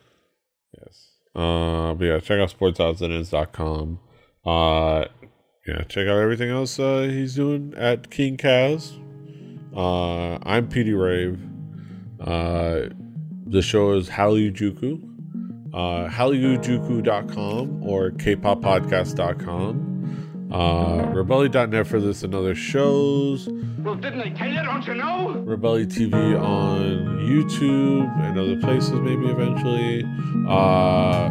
[0.79, 1.11] Yes.
[1.35, 3.99] Uh, but yeah, check out sportsoddsands.com.
[4.45, 5.05] Uh,
[5.67, 8.93] yeah, check out everything else uh, he's doing at King Kaz.
[9.75, 11.39] Uh, I'm PD Rave.
[12.19, 12.93] Uh,
[13.45, 14.51] the show is Hallyu
[15.73, 19.94] Uh, HallyuJuku.com or kpoppodcast.com.
[20.55, 23.49] Uh, Rebelli.net for this and other shows.
[23.79, 24.63] Well, didn't I tell you?
[24.63, 25.43] Don't you know?
[25.45, 30.05] Rebelli TV on YouTube and other places, maybe eventually.
[30.47, 31.29] Uh,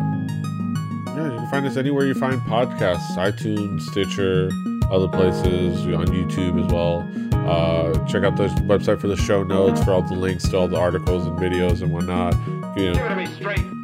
[1.06, 4.50] yeah, you can find us anywhere you find podcasts iTunes, Stitcher,
[4.92, 7.08] other places, on YouTube as well.
[7.48, 10.68] Uh, check out the website for the show notes for all the links to all
[10.68, 12.34] the articles and videos and whatnot.
[12.76, 13.83] You know, Give it to me straight.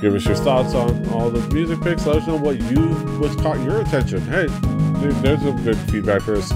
[0.00, 2.06] Give us your thoughts on all the music picks.
[2.06, 2.88] Let us know what you
[3.18, 4.20] what's caught your attention.
[4.22, 4.46] Hey,
[5.20, 6.52] there's some good feedback for us.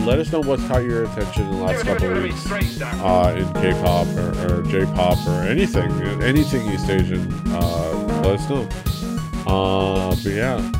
[0.00, 2.50] Let us know what's caught your attention in the last couple of weeks
[2.82, 5.90] uh, in K-pop or, or J-pop or anything,
[6.22, 7.32] anything East Asian.
[7.48, 8.68] Uh, let us know.
[9.46, 10.72] Uh, but yeah,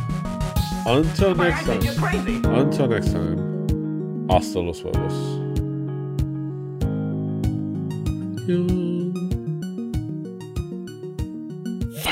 [0.86, 2.44] until next time.
[2.54, 4.28] Until next time.
[4.28, 5.46] Hasta los huevos.